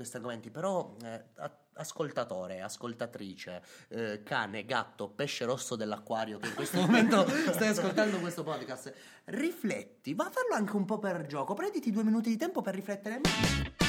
questi 0.00 0.16
argomenti, 0.16 0.50
però 0.50 0.96
eh, 1.04 1.24
ascoltatore, 1.74 2.62
ascoltatrice, 2.62 3.62
eh, 3.88 4.22
cane, 4.22 4.64
gatto, 4.64 5.08
pesce 5.08 5.44
rosso 5.44 5.76
dell'acquario 5.76 6.38
che 6.38 6.48
in 6.48 6.54
questo 6.54 6.80
momento 6.80 7.28
stai 7.28 7.68
ascoltando 7.68 8.18
questo 8.18 8.42
podcast, 8.42 8.92
rifletti, 9.26 10.14
va 10.14 10.24
a 10.24 10.30
farlo 10.30 10.54
anche 10.54 10.74
un 10.74 10.86
po' 10.86 10.98
per 10.98 11.26
gioco, 11.26 11.52
prenditi 11.52 11.90
due 11.90 12.04
minuti 12.04 12.30
di 12.30 12.36
tempo 12.36 12.62
per 12.62 12.74
riflettere. 12.74 13.79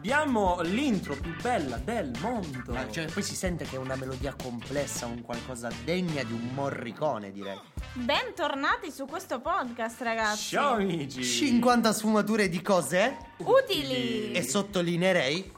Abbiamo 0.00 0.62
l'intro 0.62 1.14
più 1.14 1.34
bella 1.42 1.76
del 1.76 2.10
mondo. 2.22 2.72
Ma, 2.72 2.90
cioè, 2.90 3.04
poi 3.04 3.22
si 3.22 3.34
sente 3.36 3.66
che 3.66 3.76
è 3.76 3.78
una 3.78 3.96
melodia 3.96 4.34
complessa, 4.34 5.04
un 5.04 5.20
qualcosa 5.20 5.68
degna 5.84 6.22
di 6.22 6.32
un 6.32 6.48
morricone, 6.54 7.30
direi. 7.30 7.60
Bentornati 7.92 8.90
su 8.90 9.04
questo 9.04 9.40
podcast, 9.40 10.00
ragazzi. 10.00 10.56
Ciao 10.56 10.76
amici. 10.76 11.22
50 11.22 11.92
sfumature 11.92 12.48
di 12.48 12.62
cose 12.62 13.14
Utili. 13.36 14.32
e 14.32 14.42
sottolineerei. 14.42 15.52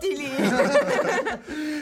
Utili. 0.00 0.28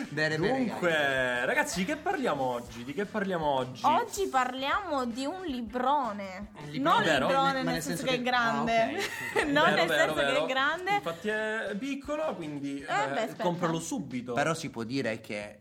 Bene, 0.09 0.39
bene. 0.39 0.65
Dunque, 0.65 1.45
ragazzi, 1.45 1.81
di 1.81 1.85
che 1.85 1.97
parliamo 1.97 2.43
oggi? 2.43 2.85
Di 2.85 2.95
che 2.95 3.05
parliamo 3.05 3.45
oggi? 3.47 3.83
Oggi 3.85 4.27
parliamo 4.29 5.05
di 5.05 5.27
un 5.27 5.43
librone. 5.45 6.49
Un 6.65 6.71
librone, 6.71 6.79
non 6.81 7.03
vero? 7.05 7.27
librone 7.27 7.63
nel, 7.63 7.83
senso, 7.83 8.05
che, 8.05 8.15
è 8.15 8.23
grande. 8.23 8.73
Ah, 8.83 9.43
non 9.45 9.65
Vero, 9.65 9.77
nel 9.77 9.87
vero, 9.87 10.15
senso 10.15 10.33
che 10.33 10.43
è 10.43 10.47
grande. 10.47 10.91
Infatti 10.95 11.29
è 11.29 11.77
piccolo, 11.79 12.35
quindi 12.35 12.81
Eh, 12.81 13.03
eh, 13.03 13.27
beh, 13.27 13.37
compralo 13.43 13.79
subito. 13.79 14.33
Però 14.33 14.55
si 14.55 14.71
può 14.71 14.83
dire 14.85 15.21
che 15.21 15.59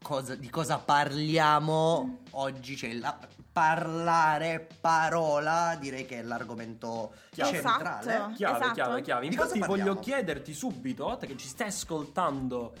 cosa- 0.00 0.36
di 0.36 0.48
cosa 0.48 0.78
parliamo 0.78 2.20
oggi, 2.32 2.76
cioè 2.76 2.92
la- 2.94 3.18
parlare, 3.52 4.66
parola, 4.80 5.76
direi 5.78 6.06
che 6.06 6.20
è 6.20 6.22
l'argomento 6.22 7.12
Chiave. 7.30 7.60
centrale. 7.60 8.00
Esatto. 8.00 8.32
Chiave, 8.34 8.56
Esatto. 8.58 8.72
chiave, 8.74 9.02
chiave. 9.02 9.28
Di 9.28 9.36
cosa 9.36 9.54
Infatti 9.54 9.70
voglio 9.76 9.98
chiederti 9.98 10.54
subito, 10.54 11.10
a 11.10 11.16
te 11.16 11.26
che 11.26 11.36
ci 11.36 11.46
stai 11.46 11.68
ascoltando, 11.68 12.72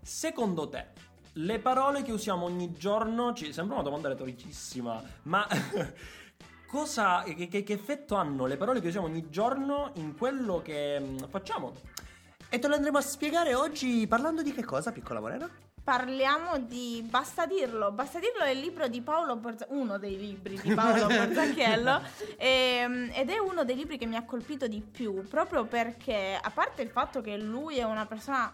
secondo 0.00 0.68
te 0.68 0.86
le 1.36 1.58
parole 1.58 2.02
che 2.02 2.12
usiamo 2.12 2.44
ogni 2.44 2.72
giorno, 2.76 3.32
ci 3.32 3.52
sembra 3.52 3.76
una 3.76 3.84
domanda 3.84 4.08
retoricissima, 4.08 5.02
ma 5.22 5.46
cosa, 6.68 7.22
che, 7.22 7.48
che- 7.48 7.62
che 7.62 7.72
effetto 7.72 8.14
hanno 8.16 8.46
le 8.46 8.56
parole 8.56 8.80
che 8.80 8.88
usiamo 8.88 9.06
ogni 9.06 9.28
giorno 9.30 9.90
in 9.94 10.16
quello 10.16 10.60
che 10.62 11.00
mm, 11.00 11.16
facciamo? 11.30 11.72
E 12.48 12.58
te 12.58 12.68
lo 12.68 12.74
andremo 12.74 12.98
a 12.98 13.02
spiegare 13.02 13.54
oggi 13.54 14.06
parlando 14.06 14.42
di 14.42 14.52
che 14.52 14.62
cosa, 14.62 14.92
piccola 14.92 15.20
Morena? 15.20 15.50
Parliamo 15.84 16.58
di 16.58 17.04
Basta 17.08 17.44
dirlo. 17.44 17.90
Basta 17.90 18.20
dirlo 18.20 18.42
è 18.44 18.50
il 18.50 18.60
libro 18.60 18.86
di 18.86 19.00
Paolo 19.00 19.34
Borza- 19.34 19.66
uno 19.70 19.98
dei 19.98 20.16
libri 20.16 20.60
di 20.60 20.72
Paolo 20.74 21.06
Borzacchiello 21.10 22.00
ehm, 22.36 23.10
ed 23.12 23.30
è 23.30 23.38
uno 23.38 23.64
dei 23.64 23.74
libri 23.74 23.98
che 23.98 24.06
mi 24.06 24.14
ha 24.14 24.24
colpito 24.24 24.68
di 24.68 24.80
più 24.80 25.26
proprio 25.26 25.64
perché 25.64 26.38
a 26.40 26.50
parte 26.50 26.82
il 26.82 26.90
fatto 26.90 27.20
che 27.20 27.36
lui 27.36 27.78
è 27.78 27.82
una 27.82 28.06
persona 28.06 28.52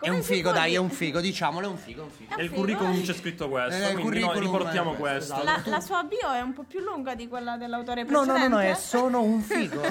È 0.00 0.08
un 0.08 0.22
figo, 0.22 0.50
dai, 0.50 0.74
è 0.74 0.78
un 0.78 0.88
figo, 0.90 1.20
diciamolo, 1.20 1.66
è 1.66 1.70
un 1.70 1.76
figo, 1.76 2.00
è 2.00 2.04
un 2.04 2.10
figo. 2.10 2.30
È 2.30 2.34
un 2.34 2.38
Nel 2.40 2.48
figo. 2.48 2.60
curriculum 2.60 3.02
c'è 3.02 3.12
scritto 3.14 3.48
questo, 3.50 3.82
Eh, 3.84 3.90
il 3.92 3.98
quindi 3.98 4.20
noi 4.20 4.40
riportiamo 4.40 4.94
è 4.94 4.96
questo. 4.96 5.34
questo, 5.34 5.44
La, 5.44 5.62
la 5.66 5.80
sua 5.80 6.02
bio 6.04 6.32
è 6.32 6.40
un 6.40 6.54
po' 6.54 6.62
più 6.62 6.80
lunga 6.80 7.14
di 7.14 7.28
quella 7.28 7.56
dell'autore 7.58 8.04
No, 8.04 8.10
no, 8.10 8.24
precedente. 8.24 8.48
no, 8.48 8.54
no, 8.56 8.60
è 8.62 8.74
sono 8.74 9.22
un 9.22 9.40
figo. 9.42 9.80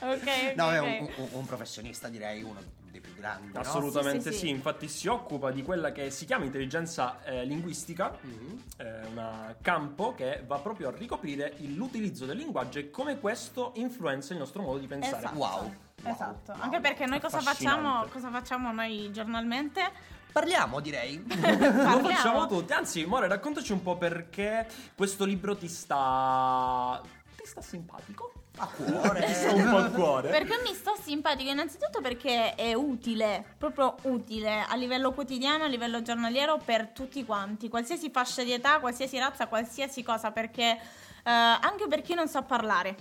ok, 0.00 0.54
no, 0.56 0.70
è 0.70 0.80
ok. 0.80 0.86
un, 1.00 1.08
un- 1.16 1.28
un 1.32 1.44
professionista, 1.46 2.08
direi, 2.08 2.42
uno 2.42 2.60
dei 2.90 3.00
più 3.00 3.14
grandi. 3.14 3.52
no? 3.52 3.60
Assolutamente 3.60 4.30
Sì, 4.30 4.32
sì, 4.32 4.38
sì, 4.38 4.46
sì. 4.46 4.48
infatti 4.52 4.88
si 4.88 5.08
occupa 5.08 5.50
di 5.50 5.62
quella 5.62 5.92
che 5.92 6.10
si 6.10 6.24
chiama 6.24 6.44
intelligenza 6.44 7.22
eh, 7.24 7.44
linguistica, 7.44 8.16
Mhm. 8.20 8.62
è 8.76 9.00
un 9.12 9.54
campo 9.60 10.14
che 10.14 10.42
va 10.46 10.58
proprio 10.58 10.88
a 10.88 10.92
ricoprire 10.96 11.54
l'utilizzo 11.58 12.26
del 12.26 12.36
linguaggio 12.36 12.78
e 12.78 12.90
come 12.90 13.18
questo 13.18 13.72
influenza 13.76 14.32
il 14.32 14.38
nostro 14.38 14.62
modo 14.62 14.78
di 14.78 14.86
pensare. 14.86 15.16
Esatto. 15.18 15.36
Wow. 15.38 15.74
Esatto, 16.02 16.52
Wow. 16.52 16.60
anche 16.62 16.80
perché 16.80 17.06
noi 17.06 17.20
cosa 17.20 17.40
facciamo, 17.40 18.06
cosa 18.10 18.30
facciamo 18.30 18.72
noi 18.72 19.10
giornalmente? 19.12 19.90
Parliamo, 20.32 20.80
direi. 20.80 21.22
Lo 21.26 21.36
Parliamo. 21.40 22.08
facciamo 22.08 22.46
tutti, 22.46 22.72
anzi, 22.72 23.04
More, 23.04 23.26
raccontaci 23.28 23.72
un 23.72 23.82
po' 23.82 23.96
perché 23.96 24.66
questo 24.94 25.24
libro 25.24 25.56
ti 25.56 25.68
sta... 25.68 27.00
ti 27.36 27.46
sta 27.46 27.60
simpatico? 27.60 28.32
A 28.58 28.66
cuore. 28.76 29.24
Ti 29.26 29.32
sta 29.34 29.52
un 29.52 29.70
po' 29.70 29.76
al 29.76 29.92
cuore. 29.92 30.28
Perché 30.28 30.60
mi 30.64 30.72
sta 30.74 30.92
simpatico 31.00 31.50
innanzitutto 31.50 32.00
perché 32.00 32.54
è 32.54 32.74
utile, 32.74 33.44
proprio 33.58 33.96
utile 34.02 34.64
a 34.68 34.74
livello 34.76 35.12
quotidiano, 35.12 35.64
a 35.64 35.66
livello 35.68 36.00
giornaliero 36.02 36.58
per 36.64 36.88
tutti 36.88 37.24
quanti, 37.24 37.68
qualsiasi 37.68 38.10
fascia 38.10 38.42
di 38.44 38.52
età, 38.52 38.78
qualsiasi 38.78 39.18
razza, 39.18 39.46
qualsiasi 39.48 40.02
cosa, 40.02 40.30
perché 40.30 40.78
anche 41.24 41.86
per 41.88 42.02
chi 42.02 42.14
non 42.14 42.28
sa 42.28 42.42
parlare, 42.42 42.96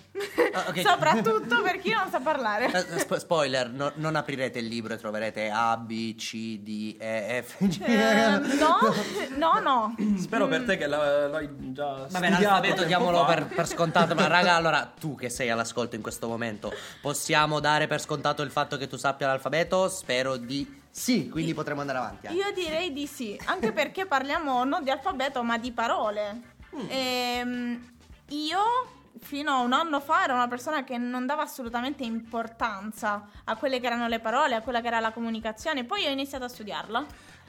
Ah, 0.54 0.66
ok. 0.70 0.80
soprattutto 0.86 1.62
per 1.62 1.80
chi 1.80 1.92
non 1.92 2.10
sa 2.10 2.20
parlare. 2.20 2.72
Eh, 2.72 3.00
spo- 3.00 3.20
spoiler, 3.20 3.70
no- 3.70 3.92
non 3.96 4.16
aprirete 4.16 4.60
il 4.60 4.68
libro 4.68 4.94
e 4.94 4.98
troverete 4.98 5.50
A, 5.50 5.78
B, 5.78 6.16
C, 6.16 6.60
D, 6.60 6.96
E, 7.00 7.44
F, 7.46 7.56
G. 7.66 7.82
Eh, 7.82 8.38
no, 8.58 8.78
no, 9.38 9.60
no. 9.60 9.96
Spero 10.18 10.48
per 10.48 10.64
te 10.66 10.78
che 10.78 10.88
l'hai 10.88 11.50
già 11.74 11.86
Vabbè, 11.86 12.08
studiato 12.08 12.42
l'alfabeto 12.44 12.84
diamolo 12.84 13.26
per, 13.26 13.46
per 13.48 13.68
scontato. 13.68 14.16
Ma 14.16 14.28
raga, 14.28 14.56
allora 14.56 14.92
tu 15.00 15.16
che 15.16 15.30
sei 15.30 15.50
all'ascolto 15.50 15.96
in 15.96 16.02
questo 16.02 16.28
momento, 16.28 16.72
possiamo 17.02 17.60
dare 17.60 17.88
per 17.88 18.02
scontato 18.02 18.42
il 18.42 18.52
fatto 18.52 18.78
che 18.78 18.88
tu 18.88 18.98
sappia 18.98 19.28
l'alfabeto? 19.28 19.88
Spero 19.90 20.36
di 20.38 20.78
sì, 20.92 21.30
quindi 21.30 21.54
potremo 21.54 21.82
andare 21.82 22.00
avanti. 22.00 22.28
anche. 22.28 22.40
Io 22.40 22.52
direi 22.54 22.92
di 22.92 23.08
sì, 23.08 23.40
anche 23.46 23.72
perché 23.72 24.06
parliamo 24.06 24.64
non 24.64 24.84
di 24.84 24.90
alfabeto 24.90 25.44
ma 25.44 25.58
di 25.58 25.72
parole. 25.72 26.42
Ehm, 26.90 27.98
io 28.30 28.60
fino 29.22 29.52
a 29.52 29.60
un 29.60 29.74
anno 29.74 30.00
fa 30.00 30.24
ero 30.24 30.34
una 30.34 30.48
persona 30.48 30.84
che 30.84 30.98
non 30.98 31.26
dava 31.26 31.42
assolutamente 31.44 32.04
importanza 32.04 33.28
a 33.44 33.56
quelle 33.56 33.80
che 33.80 33.88
erano 33.88 34.08
le 34.08 34.20
parole, 34.20 34.56
a 34.56 34.62
quella 34.62 34.82
che 34.82 34.88
era 34.88 35.00
la 35.00 35.12
comunicazione, 35.12 35.84
poi 35.84 36.06
ho 36.06 36.10
iniziato 36.10 36.46
a 36.46 36.50
studiarla. 36.50 37.06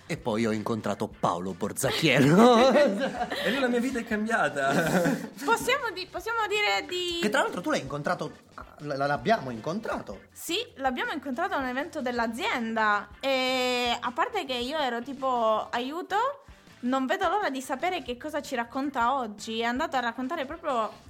E 0.06 0.16
poi 0.16 0.44
ho 0.44 0.50
incontrato 0.50 1.06
Paolo 1.06 1.52
Borzacchiello. 1.52 2.70
E 3.44 3.50
lì 3.50 3.58
la 3.60 3.68
mia 3.68 3.78
vita 3.78 4.00
è 4.00 4.04
cambiata. 4.04 4.72
Possiamo, 5.44 5.90
di- 5.94 6.08
possiamo 6.10 6.40
dire 6.48 6.84
di... 6.88 7.20
che 7.22 7.28
tra 7.28 7.42
l'altro 7.42 7.60
tu 7.60 7.70
l'hai 7.70 7.80
incontrato. 7.80 8.32
l- 8.78 8.88
L'abbiamo 8.96 9.50
incontrato. 9.50 10.22
Sì, 10.32 10.56
l'abbiamo 10.76 11.12
incontrato 11.12 11.54
a 11.54 11.58
un 11.58 11.66
evento 11.66 12.00
dell'azienda 12.02 13.08
e 13.20 13.96
a 14.00 14.10
parte 14.10 14.44
che 14.44 14.54
io 14.54 14.78
ero 14.78 15.00
tipo 15.00 15.68
aiuto, 15.70 16.16
non 16.80 17.06
vedo 17.06 17.28
l'ora 17.28 17.50
di 17.50 17.60
sapere 17.60 18.02
che 18.02 18.16
cosa 18.16 18.40
ci 18.40 18.54
racconta 18.54 19.14
oggi. 19.14 19.60
È 19.60 19.64
andato 19.64 19.96
a 19.96 20.00
raccontare 20.00 20.46
proprio 20.46 21.08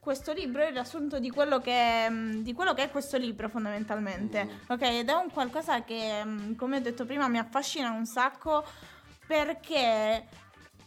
questo 0.00 0.32
libro, 0.32 0.62
il 0.62 0.72
riassunto 0.72 1.18
di 1.18 1.30
quello 1.30 1.60
che, 1.60 2.08
mm, 2.08 2.40
di 2.40 2.52
quello 2.54 2.72
che 2.72 2.84
è 2.84 2.90
questo 2.90 3.16
libro 3.16 3.48
fondamentalmente. 3.48 4.62
Ok, 4.68 4.82
ed 4.82 5.08
è 5.08 5.12
un 5.12 5.30
qualcosa 5.30 5.82
che, 5.82 6.24
mm, 6.24 6.54
come 6.54 6.76
ho 6.78 6.80
detto 6.80 7.04
prima, 7.04 7.28
mi 7.28 7.38
affascina 7.38 7.90
un 7.90 8.06
sacco 8.06 8.64
perché 9.26 10.26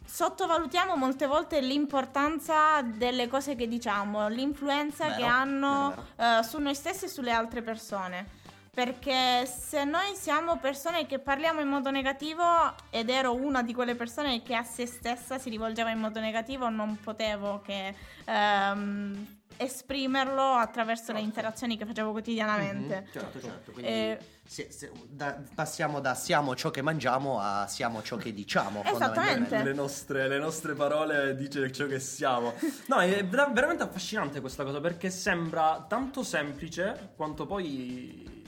sottovalutiamo 0.04 0.96
molte 0.96 1.28
volte 1.28 1.62
l'importanza 1.62 2.82
delle 2.82 3.28
cose 3.28 3.56
che 3.56 3.68
diciamo, 3.68 4.28
l'influenza 4.28 5.06
Vero, 5.06 5.18
che 5.18 5.24
hanno 5.26 5.94
vero, 6.16 6.40
eh, 6.40 6.44
su 6.44 6.58
noi 6.58 6.76
stessi 6.76 7.06
e 7.06 7.08
sulle 7.08 7.32
altre 7.32 7.62
persone. 7.62 8.40
Perché 8.74 9.46
se 9.46 9.84
noi 9.84 10.16
siamo 10.16 10.58
persone 10.58 11.06
che 11.06 11.20
parliamo 11.20 11.60
in 11.60 11.68
modo 11.68 11.92
negativo 11.92 12.42
ed 12.90 13.10
ero 13.10 13.36
una 13.36 13.62
di 13.64 13.74
quelle 13.74 13.96
persone 13.96 14.42
che 14.44 14.56
a 14.56 14.64
se 14.64 14.86
stessa 14.86 15.38
si 15.38 15.50
rivolgeva 15.50 15.90
in 15.92 16.00
modo 16.00 16.22
negativo, 16.22 16.70
non 16.70 16.98
potevo 17.04 17.60
che 17.60 17.94
ehm, 18.24 19.40
esprimerlo 19.58 20.42
attraverso 20.54 21.12
le 21.12 21.20
interazioni 21.20 21.78
che 21.78 21.86
facevo 21.86 22.12
quotidianamente. 22.12 23.02
Mhm, 23.02 23.12
Certo, 23.12 23.42
certo. 23.42 23.72
Quindi 23.74 23.92
Eh, 23.92 24.20
se- 24.48 24.72
se- 24.72 24.90
da- 25.06 25.38
passiamo 25.54 26.00
da 26.00 26.16
siamo 26.16 26.56
ciò 26.56 26.72
che 26.72 26.82
mangiamo 26.82 27.42
a 27.42 27.68
siamo 27.68 28.02
ciò 28.02 28.16
che 28.16 28.34
diciamo. 28.34 28.84
Esattamente. 28.88 29.64
Le 29.64 29.74
nostre, 29.74 30.30
le 30.30 30.40
nostre 30.40 30.76
parole 30.76 31.36
dice 31.36 31.70
ciò 31.74 31.88
che 31.88 32.00
siamo. 32.00 32.54
No, 32.88 33.00
è 33.02 33.26
ver- 33.26 33.52
veramente 33.52 33.84
affascinante 33.84 34.40
questa 34.40 34.64
cosa 34.64 34.80
perché 34.80 35.10
sembra 35.10 35.86
tanto 35.90 36.24
semplice 36.24 37.12
quanto 37.18 37.46
poi. 37.46 38.40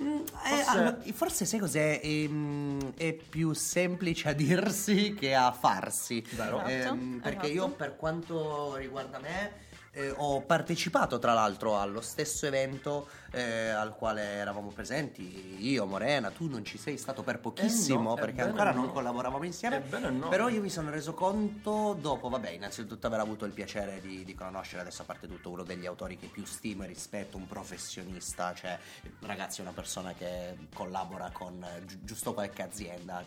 Mm, 0.00 0.16
eh, 0.16 0.24
Forse- 0.30 0.64
allora, 0.68 0.98
forse 1.12 1.44
sai 1.44 1.58
cos'è? 1.58 2.00
Ehm, 2.02 2.92
È, 2.96 3.12
più 3.14 3.52
semplice 3.52 4.28
a 4.28 4.32
dirsi 4.32 5.14
che 5.14 5.34
a 5.34 5.50
farsi. 5.52 6.24
Vero. 6.30 6.62
Ehm, 6.64 6.68
Esatto, 6.68 6.96
perché 7.22 7.46
esatto. 7.46 7.66
io, 7.66 7.68
per 7.70 7.96
quanto 7.96 8.76
riguarda 8.76 9.18
me, 9.18 9.52
eh, 9.92 10.12
ho 10.16 10.40
partecipato 10.42 11.18
tra 11.18 11.32
l'altro 11.32 11.78
allo 11.78 12.00
stesso 12.00 12.46
evento 12.46 13.08
eh, 13.30 13.68
al 13.68 13.94
quale 13.94 14.22
eravamo 14.22 14.70
presenti 14.70 15.66
io, 15.66 15.84
Morena, 15.86 16.30
tu 16.30 16.48
non 16.48 16.64
ci 16.64 16.78
sei 16.78 16.96
stato 16.96 17.22
per 17.22 17.38
pochissimo 17.40 18.00
Eh 18.00 18.02
no, 18.02 18.14
perché 18.14 18.40
ebbene 18.40 18.48
ancora 18.50 18.72
non 18.72 18.86
no. 18.86 18.92
collaboravamo 18.92 19.44
insieme. 19.44 19.76
Ebbene 19.76 20.10
no. 20.10 20.28
Però 20.28 20.48
io 20.48 20.60
mi 20.60 20.70
sono 20.70 20.90
reso 20.90 21.14
conto 21.14 21.96
dopo, 22.00 22.28
vabbè, 22.28 22.50
innanzitutto 22.50 23.06
aver 23.06 23.20
avuto 23.20 23.44
il 23.44 23.52
piacere 23.52 24.00
di, 24.00 24.24
di 24.24 24.34
conoscere 24.34 24.82
adesso 24.82 25.02
a 25.02 25.04
parte 25.04 25.26
tutto 25.26 25.50
uno 25.50 25.62
degli 25.62 25.86
autori 25.86 26.16
che 26.16 26.26
più 26.26 26.44
stimo 26.44 26.84
e 26.84 26.86
rispetto, 26.86 27.36
un 27.36 27.46
professionista, 27.46 28.54
cioè 28.54 28.78
ragazzi 29.20 29.60
è 29.60 29.62
una 29.62 29.72
persona 29.72 30.12
che 30.12 30.56
collabora 30.74 31.30
con 31.32 31.62
eh, 31.62 31.84
gi- 31.84 31.98
giusto 32.04 32.32
qualche 32.34 32.62
azienda. 32.62 33.22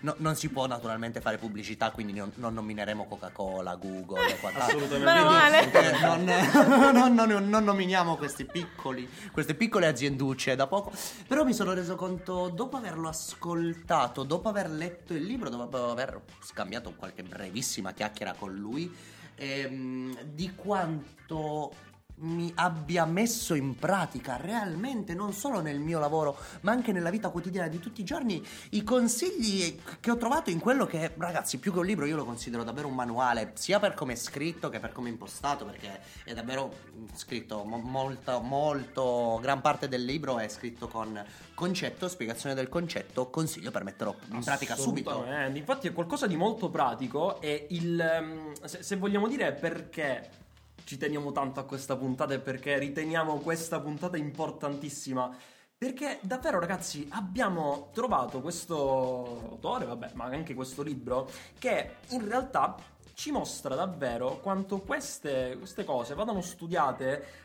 Non 0.00 0.36
si 0.36 0.48
può 0.48 0.66
naturalmente 0.66 1.20
fare 1.20 1.36
pubblicità, 1.38 1.90
quindi 1.90 2.12
non, 2.12 2.30
non 2.36 2.54
nomineremo 2.54 3.06
Coca-Cola, 3.06 3.74
Google 3.74 4.32
e 4.32 4.38
quant'altro. 4.38 4.78
Assolutamente. 4.78 5.93
Non, 6.00 6.24
non- 6.92 7.14
non- 7.14 7.48
non 7.48 7.64
nominiamo 7.64 8.16
questi 8.16 8.44
piccoli, 8.44 9.08
queste 9.32 9.54
piccole 9.54 9.86
azienducce 9.86 10.54
da 10.56 10.66
poco. 10.66 10.92
Però 11.26 11.44
mi 11.44 11.52
sono 11.52 11.72
reso 11.72 11.94
conto, 11.96 12.48
dopo 12.48 12.76
averlo 12.76 13.08
ascoltato, 13.08 14.22
dopo 14.24 14.48
aver 14.48 14.70
letto 14.70 15.14
il 15.14 15.22
libro, 15.24 15.48
dopo 15.48 15.90
aver 15.90 16.20
scambiato 16.40 16.92
qualche 16.96 17.22
brevissima 17.22 17.92
chiacchiera 17.92 18.34
con 18.38 18.54
lui, 18.54 18.92
ehm, 19.36 20.22
di 20.24 20.54
quanto 20.54 21.72
mi 22.16 22.52
abbia 22.56 23.04
messo 23.04 23.54
in 23.54 23.76
pratica 23.76 24.36
realmente, 24.36 25.14
non 25.14 25.32
solo 25.32 25.60
nel 25.60 25.80
mio 25.80 25.98
lavoro, 25.98 26.36
ma 26.60 26.72
anche 26.72 26.92
nella 26.92 27.10
vita 27.10 27.28
quotidiana 27.30 27.68
di 27.68 27.80
tutti 27.80 28.00
i 28.00 28.04
giorni, 28.04 28.44
i 28.70 28.84
consigli 28.84 29.80
che 30.00 30.10
ho 30.10 30.16
trovato 30.16 30.50
in 30.50 30.60
quello 30.60 30.86
che, 30.86 31.12
ragazzi, 31.16 31.58
più 31.58 31.72
che 31.72 31.78
un 31.78 31.86
libro, 31.86 32.04
io 32.04 32.16
lo 32.16 32.24
considero 32.24 32.62
davvero 32.62 32.88
un 32.88 32.94
manuale, 32.94 33.52
sia 33.54 33.80
per 33.80 33.94
come 33.94 34.12
è 34.12 34.16
scritto 34.16 34.68
che 34.68 34.78
per 34.78 34.92
come 34.92 35.08
è 35.08 35.12
impostato, 35.12 35.64
perché 35.64 36.00
è 36.24 36.32
davvero 36.34 36.72
scritto 37.14 37.64
mo- 37.64 37.78
molto, 37.78 38.40
molto, 38.40 39.38
gran 39.40 39.60
parte 39.60 39.88
del 39.88 40.04
libro 40.04 40.38
è 40.38 40.48
scritto 40.48 40.88
con 40.88 41.22
concetto, 41.54 42.08
spiegazione 42.08 42.54
del 42.54 42.68
concetto, 42.68 43.28
consiglio 43.30 43.70
per 43.70 43.84
metterlo 43.84 44.16
in 44.30 44.42
pratica 44.42 44.76
subito. 44.76 45.24
Infatti 45.52 45.88
è 45.88 45.92
qualcosa 45.92 46.26
di 46.26 46.36
molto 46.36 46.70
pratico 46.70 47.40
e 47.40 47.66
il... 47.70 48.00
ehm, 48.00 48.52
Se, 48.62 48.82
se 48.82 48.96
vogliamo 48.96 49.28
dire 49.28 49.52
perché 49.52 50.42
ci 50.84 50.96
teniamo 50.96 51.32
tanto 51.32 51.60
a 51.60 51.64
questa 51.64 51.96
puntata 51.96 52.34
e 52.34 52.38
perché 52.38 52.78
riteniamo 52.78 53.38
questa 53.38 53.80
puntata 53.80 54.16
importantissima. 54.16 55.34
Perché 55.76 56.18
davvero 56.22 56.60
ragazzi 56.60 57.08
abbiamo 57.10 57.90
trovato 57.92 58.40
questo 58.40 59.48
autore, 59.50 59.84
vabbè, 59.86 60.12
ma 60.14 60.24
anche 60.24 60.54
questo 60.54 60.82
libro, 60.82 61.28
che 61.58 61.96
in 62.10 62.26
realtà 62.26 62.76
ci 63.14 63.30
mostra 63.30 63.74
davvero 63.74 64.40
quanto 64.40 64.80
queste, 64.80 65.56
queste 65.58 65.84
cose 65.84 66.14
vadano 66.14 66.40
studiate 66.40 67.42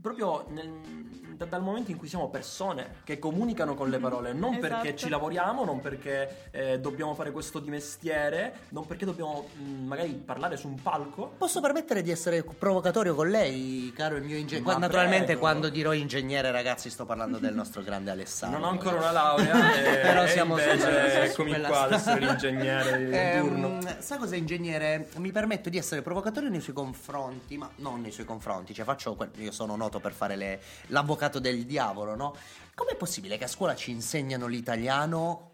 proprio 0.00 0.46
nel- 0.50 1.18
da- 1.36 1.46
dal 1.46 1.62
momento 1.62 1.90
in 1.90 1.96
cui 1.96 2.06
siamo 2.06 2.28
persone 2.28 2.96
che 3.02 3.18
comunicano 3.18 3.74
con 3.74 3.88
le 3.88 3.98
parole, 3.98 4.32
non 4.34 4.58
perché 4.58 4.88
Esatto. 4.88 4.96
ci 4.96 5.08
lavoriamo, 5.08 5.64
non 5.64 5.80
perché 5.80 6.48
eh, 6.52 6.78
dobbiamo 6.78 7.14
fare 7.14 7.30
questo 7.32 7.58
di 7.60 7.70
mestiere, 7.70 8.52
non 8.70 8.86
perché 8.86 9.04
dobbiamo 9.06 9.48
mh, 9.56 9.86
magari 9.86 10.12
parlare 10.12 10.56
su 10.58 10.68
un 10.68 10.80
palco. 10.80 11.32
Posso 11.38 11.60
permettere 11.62 12.02
di 12.02 12.10
essere 12.10 12.42
provocatorio 12.44 13.14
con 13.14 13.30
lei, 13.30 13.90
caro 13.96 14.16
il 14.16 14.22
mio 14.22 14.36
ingegnere? 14.36 14.78
Naturalmente 14.78 15.24
prego. 15.24 15.40
quando 15.40 15.68
dirò 15.70 15.92
ingegnere, 15.94 16.50
ragazzi, 16.50 16.90
sto 16.90 17.06
parlando 17.06 17.38
del 17.38 17.54
nostro 17.54 17.82
grande 17.82 18.10
Alessandro. 18.10 18.58
Non 18.58 18.68
ho 18.68 18.70
ancora 18.72 18.96
una 18.96 19.10
laurea, 19.12 19.74
e, 19.82 19.96
Però 20.02 20.22
e 20.24 20.28
siamo 20.28 20.56
su- 20.58 20.62
invece 20.68 21.10
su 21.10 21.16
eccomi 21.32 21.50
quella 21.50 21.68
qua 21.68 21.80
ad 21.84 21.92
essere 21.92 22.20
l'ingegnere 22.20 23.06
di 23.06 23.16
Ehm, 23.16 23.40
turno. 23.48 23.78
sa 23.98 24.18
cosa, 24.18 24.36
ingegnere? 24.36 25.08
Mi 25.16 25.32
permetto 25.32 25.70
di 25.70 25.78
essere 25.78 26.02
provocatorio 26.02 26.50
nei 26.50 26.60
suoi 26.60 26.74
confronti, 26.74 27.56
ma 27.56 27.68
non 27.76 28.00
nei 28.02 28.12
suoi 28.12 28.26
confronti. 28.26 28.74
Cioè, 28.74 28.84
faccio. 28.84 29.14
que- 29.16 29.30
Io 29.38 29.52
sono 29.52 29.76
noto 29.80 29.98
per 30.00 30.12
fare 30.12 30.36
le- 30.36 30.60
l'avvocato 30.88 31.38
del 31.38 31.64
diavolo, 31.64 32.14
no? 32.14 32.34
Com'è 32.74 32.94
possibile 32.96 33.36
che 33.38 33.44
a 33.44 33.48
scuola 33.48 33.74
ci 33.74 33.90
insegnano 33.90 34.46
l'italiano 34.46 35.48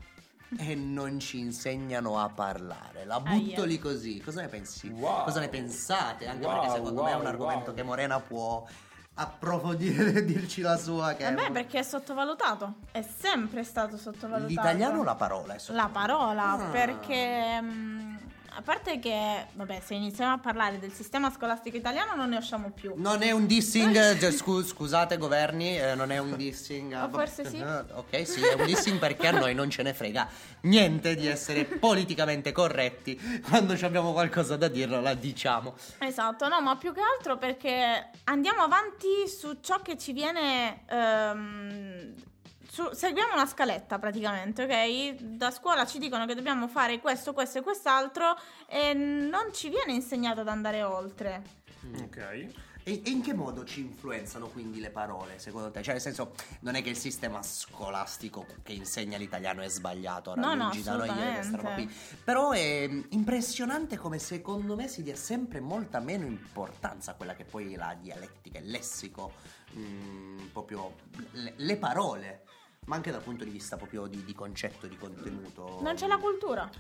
e 0.59 0.75
non 0.75 1.19
ci 1.19 1.39
insegnano 1.39 2.19
a 2.21 2.29
parlare? 2.29 3.05
La 3.05 3.19
butto 3.21 3.65
lì 3.65 3.79
così. 3.79 4.21
Cosa 4.21 4.43
ne 4.43 4.49
pensi? 4.49 4.89
Wow. 4.89 5.25
Cosa 5.25 5.41
ne 5.41 5.49
pensate? 5.49 6.27
Anche 6.27 6.45
Wow, 6.47 6.55
perché 6.61 6.75
secondo 6.77 7.03
me 7.03 7.11
è 7.11 7.15
un 7.15 7.21
wow, 7.23 7.29
argomento 7.29 7.67
wow. 7.67 7.75
che 7.75 7.83
Morena 7.83 8.21
può 8.21 8.65
approfondire 9.19 10.13
e 10.13 10.25
dirci 10.25 10.61
la 10.61 10.77
sua. 10.77 11.15
Che 11.15 11.25
Vabbè, 11.25 11.47
un- 11.47 11.53
perché 11.53 11.79
è 11.79 11.83
sottovalutato. 11.83 12.75
È 12.93 13.03
sempre 13.03 13.65
stato 13.65 13.97
sottovalutato. 13.97 14.49
L'italiano 14.49 15.01
o 15.01 15.05
la 15.05 15.15
parola? 15.15 15.55
è 15.55 15.59
La 15.73 15.89
parola, 15.91 16.51
Ah. 16.53 16.65
perché 16.71 17.61
mm, 17.61 17.96
a 18.57 18.63
parte 18.63 18.99
che, 18.99 19.49
vabbè, 19.53 19.83
se 19.85 19.93
iniziamo 19.95 20.33
a 20.33 20.39
parlare 20.39 20.79
del 20.79 20.91
sistema 20.91 21.31
scolastico 21.31 21.77
italiano 21.77 22.15
non 22.15 22.31
ne 22.31 22.39
usciamo 22.39 22.71
più. 22.71 22.95
Non 22.97 23.23
è 23.23 23.31
un 23.31 23.47
dissing, 23.47 23.95
eh, 23.95 24.31
scu- 24.33 24.65
scusate 24.65 25.19
governi, 25.19 25.79
eh, 25.79 25.95
non 25.95 26.11
è 26.11 26.17
un 26.17 26.35
dissing. 26.37 26.95
O 26.95 27.11
forse 27.11 27.45
sì. 27.45 27.61
Ok, 27.61 28.27
sì, 28.27 28.41
è 28.41 28.55
un 28.55 28.65
dissing 28.65 28.99
perché 28.99 29.27
a 29.27 29.33
noi 29.33 29.55
non 29.55 29.69
ce 29.69 29.83
ne 29.83 29.93
frega 29.93 30.27
niente 30.63 31.15
di 31.15 31.27
essere 31.27 31.65
politicamente 31.65 32.53
corretti. 32.53 33.21
Quando 33.47 33.75
abbiamo 33.83 34.13
qualcosa 34.13 34.57
da 34.57 34.69
dirlo, 34.69 35.03
la 35.03 35.13
diciamo. 35.13 35.75
Esatto, 35.99 36.49
no, 36.49 36.63
ma 36.63 36.77
più 36.77 36.95
che 36.95 37.01
altro 37.01 37.37
perché 37.37 38.11
andiamo 38.25 38.63
avanti 38.63 39.29
su 39.29 39.59
ciò 39.61 39.83
che 39.83 39.99
ci 39.99 40.13
viene. 40.13 40.85
ehm, 40.89 42.15
su- 42.69 42.93
seguiamo 42.93 43.35
una 43.35 43.47
scaletta 43.47 43.99
praticamente, 43.99 44.65
ok? 44.65 45.23
Da 45.23 45.51
scuola 45.51 45.87
ci 45.87 45.99
dicono 45.99 46.27
che 46.27 46.35
dobbiamo 46.35 46.69
fare 46.69 47.01
questo, 47.01 47.33
questo 47.33 47.59
e 47.59 47.63
quest'altro 47.63 48.37
e 48.67 48.95
non 48.95 49.53
ci 49.53 49.69
viene 49.69 49.93
insegnato 49.93 50.41
ad 50.41 50.49
andare 50.49 50.83
oltre. 50.83 51.43
Ok. 52.03 52.65
E, 52.89 53.03
e 53.05 53.11
in 53.11 53.21
che 53.21 53.35
modo 53.35 53.65
ci 53.65 53.81
influenzano 53.81 54.47
quindi 54.47 54.79
le 54.79 54.91
parole, 54.91 55.41
secondo 55.41 55.73
te? 55.73 55.83
Cioè, 55.83 55.95
nel 55.95 56.01
senso, 56.01 56.35
non 56.61 56.77
è 56.77 56.83
che 56.83 56.91
il 56.91 56.97
sistema 56.97 57.43
scolastico 57.43 58.47
che 58.63 58.75
insegna 58.75 59.19
l'italiano 59.19 59.61
è 59.63 59.69
sbagliato, 59.69 60.37
No, 60.37 60.55
no, 60.55 60.71
da 60.85 60.95
noi 60.95 61.09
roba 61.51 61.75
qui. 61.75 61.93
Però 62.23 62.53
è 62.53 62.87
mm, 62.87 63.01
impressionante 63.09 63.97
come 63.97 64.21
secondo 64.21 64.77
me 64.77 64.87
si 64.87 65.03
dia 65.03 65.17
sempre 65.17 65.59
molta 65.59 65.99
meno 65.99 66.27
importanza 66.27 67.11
a 67.11 67.15
quella 67.15 67.35
che 67.35 67.45
poi 67.45 67.75
è 67.75 67.77
la 67.77 67.97
dialettica, 68.01 68.61
il 68.61 68.71
lessico, 68.71 69.33
mm, 69.77 70.47
proprio 70.53 70.95
le, 71.33 71.55
le 71.57 71.77
parole. 71.79 72.45
Ma 72.87 72.97
anche 72.97 73.11
dal 73.11 73.23
punto 73.23 73.45
di 73.45 73.51
vista 73.51 73.77
proprio 73.77 74.07
di, 74.07 74.25
di 74.25 74.35
concetto, 74.35 74.87
di 74.87 74.97
contenuto. 74.97 75.81
Non 75.83 75.95
c'è 75.95 76.07
la 76.07 76.19
cultura 76.19 76.71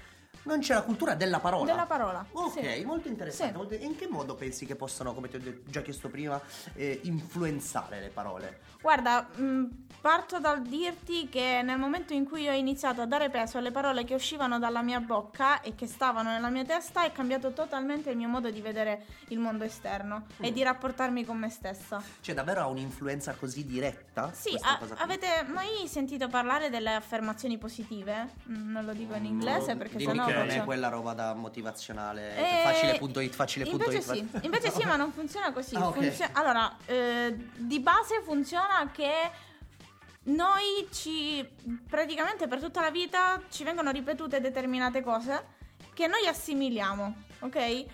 Non 0.46 0.60
c'è 0.60 0.74
la 0.74 0.82
cultura 0.82 1.14
della 1.14 1.40
parola. 1.40 1.64
della 1.64 1.86
parola. 1.86 2.24
Ok, 2.32 2.74
sì. 2.76 2.84
molto 2.84 3.08
interessante. 3.08 3.76
Sì. 3.76 3.82
E 3.82 3.84
in 3.84 3.96
che 3.96 4.06
modo 4.08 4.34
pensi 4.34 4.64
che 4.64 4.76
possano, 4.76 5.12
come 5.12 5.28
ti 5.28 5.36
ho 5.36 5.40
già 5.66 5.82
chiesto 5.82 6.08
prima, 6.08 6.40
eh, 6.74 7.00
influenzare 7.04 8.00
le 8.00 8.08
parole? 8.08 8.60
Guarda, 8.80 9.22
mh, 9.22 9.64
parto 10.00 10.38
dal 10.38 10.62
dirti 10.62 11.28
che 11.28 11.60
nel 11.64 11.78
momento 11.78 12.12
in 12.12 12.24
cui 12.24 12.48
ho 12.48 12.52
iniziato 12.52 13.00
a 13.00 13.06
dare 13.06 13.28
peso 13.30 13.58
alle 13.58 13.72
parole 13.72 14.04
che 14.04 14.14
uscivano 14.14 14.60
dalla 14.60 14.82
mia 14.82 15.00
bocca 15.00 15.60
e 15.60 15.74
che 15.74 15.88
stavano 15.88 16.30
nella 16.30 16.48
mia 16.50 16.64
testa, 16.64 17.04
è 17.04 17.10
cambiato 17.10 17.52
totalmente 17.52 18.10
il 18.10 18.16
mio 18.16 18.28
modo 18.28 18.48
di 18.50 18.60
vedere 18.60 19.04
il 19.28 19.38
mondo 19.40 19.64
esterno 19.64 20.26
e 20.38 20.50
Mm. 20.50 20.54
di 20.54 20.62
rapportarmi 20.62 21.24
con 21.24 21.36
me 21.38 21.50
stessa. 21.50 22.00
Cioè, 22.20 22.34
davvero 22.34 22.60
ha 22.60 22.66
un'influenza 22.68 23.34
così 23.34 23.66
diretta? 23.66 24.30
Sì, 24.32 24.56
a- 24.60 24.78
avete 24.98 25.44
mai 25.48 25.88
sentito 25.88 26.28
parlare 26.28 26.70
delle 26.70 26.94
affermazioni 26.94 27.58
positive? 27.58 28.34
Mm, 28.48 28.70
Non 28.76 28.84
lo 28.84 28.92
dico 28.92 29.14
in 29.14 29.24
inglese 29.24 29.72
No, 29.72 29.78
perché 29.78 29.98
sennò 29.98 30.26
che 30.26 30.32
non 30.38 30.48
faccio- 30.48 30.60
è 30.60 30.64
quella 30.64 30.88
roba 30.88 31.12
da 31.14 31.34
motivazionale 31.34 32.36
Eh, 32.36 32.62
facile.it 32.62 33.34
facile.it 33.34 33.72
Invece 33.72 34.00
sì, 34.02 34.28
invece 34.42 34.70
sì, 34.70 34.84
ma 34.84 34.96
non 34.96 35.12
funziona 35.12 35.52
così. 35.52 35.74
Ah, 35.76 35.88
ok. 35.88 35.94
Funzio- 35.94 36.28
allora, 36.32 36.76
eh, 36.86 37.34
di 37.56 37.80
base 37.80 38.20
funziona 38.24 38.88
che 38.92 39.30
noi 40.24 40.88
ci 40.92 41.46
praticamente 41.88 42.48
per 42.48 42.60
tutta 42.60 42.80
la 42.80 42.90
vita 42.90 43.40
ci 43.48 43.62
vengono 43.64 43.90
ripetute 43.90 44.40
determinate 44.40 45.02
cose 45.02 45.54
che 45.94 46.06
noi 46.08 46.26
assimiliamo, 46.26 47.14
ok? 47.40 47.84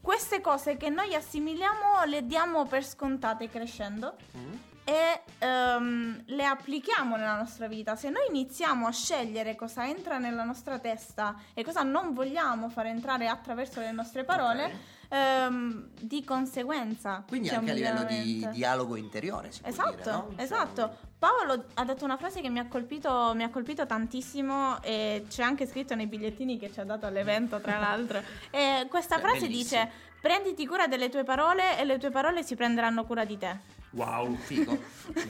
Queste 0.00 0.40
cose 0.40 0.76
che 0.76 0.88
noi 0.88 1.14
assimiliamo 1.14 2.04
le 2.06 2.24
diamo 2.24 2.64
per 2.66 2.84
scontate 2.84 3.48
crescendo 3.50 4.16
Mm? 4.36 4.52
E 4.88 5.20
ehm, 5.40 6.22
le 6.28 6.44
applichiamo 6.46 7.16
nella 7.16 7.36
nostra 7.36 7.68
vita. 7.68 7.94
Se 7.94 8.08
noi 8.08 8.22
iniziamo 8.30 8.86
a 8.86 8.90
scegliere 8.90 9.54
cosa 9.54 9.86
entra 9.86 10.16
nella 10.16 10.44
nostra 10.44 10.78
testa 10.78 11.36
e 11.52 11.62
cosa 11.62 11.82
non 11.82 12.14
vogliamo 12.14 12.70
fare 12.70 12.88
entrare 12.88 13.28
attraverso 13.28 13.80
le 13.80 13.92
nostre 13.92 14.24
parole, 14.24 14.64
Ok. 14.64 14.72
ehm, 15.10 15.88
di 16.00 16.24
conseguenza. 16.24 17.22
Quindi 17.28 17.50
anche 17.50 17.70
a 17.70 17.74
livello 17.74 18.04
di 18.04 18.48
dialogo 18.50 18.96
interiore, 18.96 19.50
Esatto, 19.62 19.90
dire, 19.96 20.10
no? 20.10 20.28
Cioè, 20.34 20.42
esatto. 20.42 20.96
Paolo 21.18 21.66
ha 21.74 21.84
detto 21.84 22.06
una 22.06 22.16
frase 22.16 22.40
che 22.40 22.48
mi 22.48 22.58
ha 22.58 22.66
colpito, 22.66 23.32
mi 23.34 23.42
ha 23.42 23.50
colpito 23.50 23.84
tantissimo 23.84 24.80
e 24.82 25.26
c'è 25.28 25.42
anche 25.42 25.66
scritto 25.66 25.94
nei 25.96 26.06
bigliettini 26.06 26.58
che 26.58 26.72
ci 26.72 26.80
ha 26.80 26.84
dato 26.84 27.04
all'evento, 27.04 27.60
tra 27.60 27.76
l'altro. 27.78 28.22
E 28.50 28.86
questa 28.88 29.18
frase 29.18 29.40
bellissimo. 29.48 29.82
dice: 29.82 29.90
Prenditi 30.22 30.66
cura 30.66 30.86
delle 30.86 31.10
tue 31.10 31.24
parole 31.24 31.78
e 31.78 31.84
le 31.84 31.98
tue 31.98 32.08
parole 32.10 32.42
si 32.42 32.56
prenderanno 32.56 33.04
cura 33.04 33.26
di 33.26 33.36
te. 33.36 33.76
Wow. 33.90 34.36
Figo. 34.36 34.78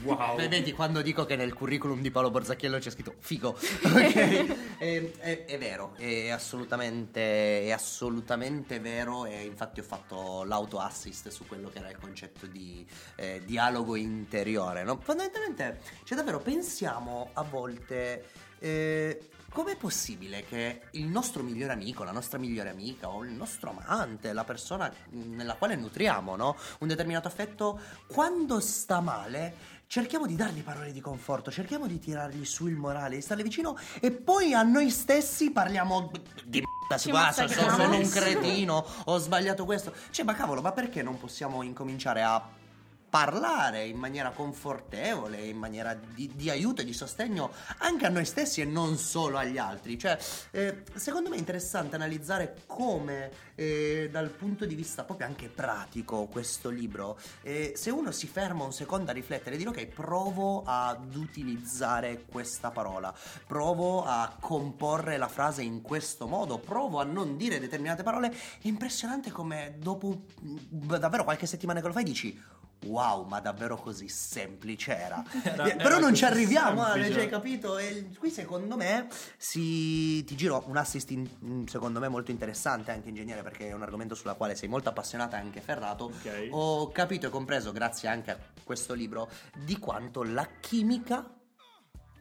Wow. 0.02 0.36
Vedi 0.36 0.72
quando 0.72 1.00
dico 1.00 1.24
che 1.24 1.36
nel 1.36 1.52
curriculum 1.52 2.00
di 2.00 2.10
Paolo 2.10 2.30
Borzacchiello 2.30 2.78
c'è 2.78 2.90
scritto 2.90 3.14
figo. 3.20 3.56
Ok. 3.84 4.78
è, 4.78 5.10
è- 5.18 5.44
è 5.44 5.58
vero, 5.58 5.94
è 5.96 6.30
assolutamente, 6.30 7.62
è 7.62 7.70
assolutamente 7.70 8.80
vero. 8.80 9.24
E 9.26 9.44
infatti 9.44 9.80
ho 9.80 9.84
fatto 9.84 10.42
l'auto 10.44 10.78
assist 10.80 11.28
su 11.28 11.46
quello 11.46 11.68
che 11.70 11.78
era 11.78 11.90
il 11.90 11.98
concetto 11.98 12.46
di 12.46 12.86
eh, 13.16 13.42
dialogo 13.44 13.94
interiore. 13.96 14.82
no? 14.82 14.98
Fondamentalmente, 15.00 15.80
cioè 16.04 16.16
davvero 16.16 16.40
pensiamo 16.40 17.30
a 17.34 17.42
volte. 17.42 18.24
Eh, 18.58 19.20
Com'è 19.50 19.76
possibile 19.76 20.44
che 20.44 20.82
il 20.92 21.06
nostro 21.06 21.42
migliore 21.42 21.72
amico, 21.72 22.04
la 22.04 22.12
nostra 22.12 22.38
migliore 22.38 22.68
amica 22.68 23.08
o 23.08 23.24
il 23.24 23.30
nostro 23.30 23.70
amante, 23.70 24.32
la 24.32 24.44
persona 24.44 24.92
nella 25.10 25.54
quale 25.54 25.74
nutriamo 25.74 26.36
no? 26.36 26.56
un 26.80 26.88
determinato 26.88 27.28
affetto, 27.28 27.80
quando 28.06 28.60
sta 28.60 29.00
male, 29.00 29.54
cerchiamo 29.86 30.26
di 30.26 30.36
dargli 30.36 30.62
parole 30.62 30.92
di 30.92 31.00
conforto, 31.00 31.50
cerchiamo 31.50 31.86
di 31.86 31.98
tirargli 31.98 32.44
su 32.44 32.66
il 32.66 32.76
morale, 32.76 33.16
di 33.16 33.22
starle 33.22 33.42
vicino 33.42 33.76
e 34.00 34.10
poi 34.12 34.52
a 34.52 34.62
noi 34.62 34.90
stessi 34.90 35.50
parliamo 35.50 36.10
di 36.44 36.60
m***a, 36.60 36.98
Ci 36.98 37.10
guarda, 37.10 37.48
sono, 37.48 37.96
un 37.96 38.08
cretino, 38.08 38.84
ho 39.04 39.16
sbagliato 39.16 39.64
questo. 39.64 39.94
Cioè, 40.10 40.26
ma 40.26 40.34
cavolo, 40.34 40.60
ma 40.60 40.72
perché 40.72 41.02
non 41.02 41.18
possiamo 41.18 41.62
incominciare 41.62 42.22
a 42.22 42.66
parlare 43.08 43.86
in 43.86 43.96
maniera 43.96 44.30
confortevole, 44.30 45.38
in 45.38 45.56
maniera 45.56 45.94
di, 45.94 46.30
di 46.34 46.50
aiuto 46.50 46.82
e 46.82 46.84
di 46.84 46.92
sostegno 46.92 47.52
anche 47.78 48.06
a 48.06 48.08
noi 48.08 48.24
stessi 48.24 48.60
e 48.60 48.64
non 48.64 48.96
solo 48.96 49.38
agli 49.38 49.58
altri. 49.58 49.98
Cioè, 49.98 50.18
eh, 50.50 50.82
secondo 50.94 51.28
me 51.28 51.36
è 51.36 51.38
interessante 51.38 51.96
analizzare 51.96 52.62
come 52.66 53.30
eh, 53.54 54.08
dal 54.10 54.30
punto 54.30 54.66
di 54.66 54.74
vista 54.74 55.04
proprio 55.04 55.26
anche 55.26 55.48
pratico 55.48 56.26
questo 56.26 56.68
libro, 56.68 57.18
eh, 57.42 57.72
se 57.76 57.90
uno 57.90 58.12
si 58.12 58.26
ferma 58.26 58.64
un 58.64 58.72
secondo 58.72 59.10
a 59.10 59.14
riflettere 59.14 59.54
e 59.54 59.58
dire 59.58 59.70
ok, 59.70 59.86
provo 59.86 60.62
ad 60.64 61.14
utilizzare 61.14 62.24
questa 62.30 62.70
parola, 62.70 63.12
provo 63.46 64.04
a 64.04 64.36
comporre 64.38 65.16
la 65.16 65.28
frase 65.28 65.62
in 65.62 65.80
questo 65.82 66.26
modo, 66.26 66.58
provo 66.58 67.00
a 67.00 67.04
non 67.04 67.36
dire 67.36 67.58
determinate 67.58 68.02
parole, 68.02 68.30
è 68.30 68.68
impressionante 68.68 69.30
come 69.30 69.76
dopo 69.78 70.24
mm, 70.42 70.96
davvero 70.98 71.24
qualche 71.24 71.46
settimana 71.46 71.80
che 71.80 71.86
lo 71.86 71.92
fai 71.92 72.04
dici 72.04 72.56
Wow, 72.86 73.24
ma 73.26 73.40
davvero 73.40 73.76
così 73.76 74.08
semplice 74.08 74.96
era. 74.96 75.22
Era- 75.42 75.64
Eh, 75.66 75.76
Però 75.76 75.88
era 75.88 75.98
non 75.98 76.14
ci 76.14 76.24
arriviamo, 76.24 76.82
Ale, 76.82 76.92
semplice. 77.04 77.12
cioè, 77.14 77.22
hai 77.22 77.28
capito? 77.28 77.78
E 77.78 78.08
qui 78.18 78.30
secondo 78.30 78.76
me 78.76 79.08
si... 79.36 80.22
ti 80.24 80.36
giro 80.36 80.62
un 80.66 80.76
assist 80.76 81.10
in- 81.10 81.28
mm, 81.44 81.64
secondo 81.64 81.98
me 81.98 82.08
molto 82.08 82.30
interessante 82.30 82.92
anche 82.92 83.08
ingegnere 83.08 83.42
perché 83.42 83.68
è 83.68 83.72
un 83.72 83.82
argomento 83.82 84.14
sulla 84.14 84.34
quale 84.34 84.54
sei 84.54 84.68
molto 84.68 84.88
appassionata 84.88 85.36
e 85.36 85.40
anche 85.40 85.60
ferrato. 85.60 86.04
Ok. 86.04 86.48
Ho 86.52 86.88
capito 86.92 87.26
e 87.26 87.30
compreso 87.30 87.72
grazie 87.72 88.08
anche 88.08 88.30
a 88.30 88.38
questo 88.62 88.94
libro 88.94 89.28
di 89.64 89.78
quanto 89.78 90.22
la 90.22 90.46
chimica, 90.60 91.28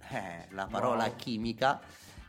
eh, 0.10 0.48
la 0.52 0.66
parola 0.66 1.06
Wow. 1.06 1.16
chimica 1.18 1.80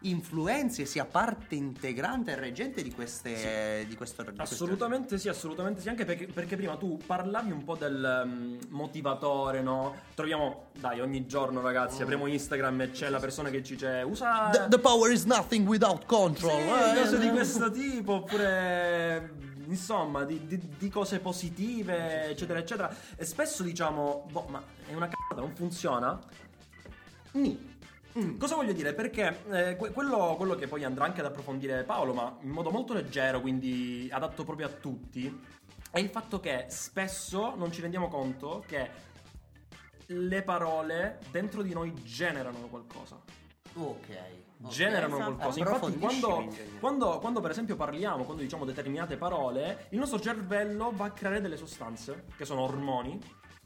influenzi 0.03 0.83
e 0.83 0.87
sia 0.87 1.05
parte 1.05 1.55
integrante 1.57 2.33
e 2.33 2.35
reggente 2.37 2.83
di 2.83 2.93
queste 2.93 3.85
di 3.89 3.97
questo 3.97 4.23
di 4.23 4.35
queste- 4.37 4.55
Assolutamente 4.55 5.19
sì, 5.19 5.29
assolutamente 5.29 5.81
sì, 5.81 5.89
anche 5.89 6.05
perché, 6.05 6.27
perché 6.27 6.57
prima 6.57 6.77
tu 6.77 6.99
parlavi 7.05 7.51
un 7.51 7.65
po' 7.65 7.75
del 7.77 8.23
mm, 8.27 8.59
motivatore, 8.69 9.61
no? 9.61 9.97
Troviamo, 10.15 10.67
dai, 10.79 11.01
ogni 11.01 11.27
giorno 11.27 11.61
ragazzi, 11.61 12.03
apriamo 12.03 12.27
Instagram 12.27 12.83
e 12.83 12.91
c'è 12.91 13.09
la 13.09 13.19
persona 13.19 13.51
che 13.51 13.63
ci 13.63 13.75
dice 13.75 14.03
usa... 14.07 14.51
The, 14.51 14.67
the 14.69 14.79
power 14.79 15.11
is 15.11 15.25
nothing 15.25 15.67
without 15.67 16.07
control. 16.07 16.61
Sì, 16.61 16.69
eh, 16.69 17.03
cose 17.03 17.19
di 17.19 17.27
eh. 17.27 17.31
questo 17.31 17.71
tipo, 17.71 18.13
oppure 18.15 19.33
insomma, 19.67 20.25
di, 20.25 20.47
di- 20.47 20.69
di 20.79 20.89
cose 20.89 21.19
positive, 21.19 22.29
eccetera, 22.31 22.59
eccetera. 22.59 22.95
E 23.17 23.25
spesso 23.25 23.63
diciamo, 23.63 24.27
boh, 24.31 24.47
ma 24.49 24.63
è 24.87 24.95
una 24.95 25.09
c***a, 25.09 25.35
non 25.35 25.55
funziona? 25.55 26.19
Ni. 27.33 27.77
Mm, 28.19 28.37
Cosa 28.39 28.57
voglio 28.57 28.73
dire? 28.73 28.95
Perché 28.95 29.43
eh, 29.51 29.77
que- 29.77 29.93
quello, 29.93 30.35
quello 30.37 30.55
che 30.55 30.67
poi 30.67 30.83
andrà 30.85 31.05
anche 31.05 31.21
ad 31.21 31.27
approfondire 31.27 31.85
Paolo, 31.85 32.15
ma 32.15 32.37
in 32.43 32.51
modo 32.51 32.71
molto 32.71 32.93
leggero, 32.93 33.41
quindi 33.41 34.09
adatto 34.11 34.45
proprio 34.45 34.67
a 34.67 34.71
tutti, 34.71 35.41
è 35.91 35.99
il 35.99 36.09
fatto 36.09 36.41
che 36.41 36.67
spesso 36.69 37.55
non 37.55 37.71
ci 37.71 37.81
rendiamo 37.81 38.09
conto 38.09 38.65
che 38.67 38.91
le 40.07 40.43
parole 40.43 41.19
dentro 41.31 41.63
di 41.63 41.73
noi 41.75 41.93
generano 42.03 42.59
qualcosa 42.69 43.21
Ok. 43.75 44.07
generano 44.71 45.17
Esatto. 45.17 45.35
qualcosa. 45.35 45.59
Infatti, 45.61 45.99
quando, 45.99 46.49
quando, 46.81 47.19
quando, 47.21 47.41
per 47.41 47.51
esempio 47.51 47.77
parliamo, 47.77 48.25
quando 48.25 48.43
diciamo 48.43 48.65
determinate 48.65 49.17
parole, 49.17 49.87
il 49.91 49.99
nostro 49.99 50.19
cervello 50.19 50.91
va 50.95 51.05
a 51.07 51.11
creare 51.13 51.41
delle 51.41 51.57
sostanze 51.57 52.25
che 52.37 52.45
sono 52.45 52.63
ormoni. 52.63 53.21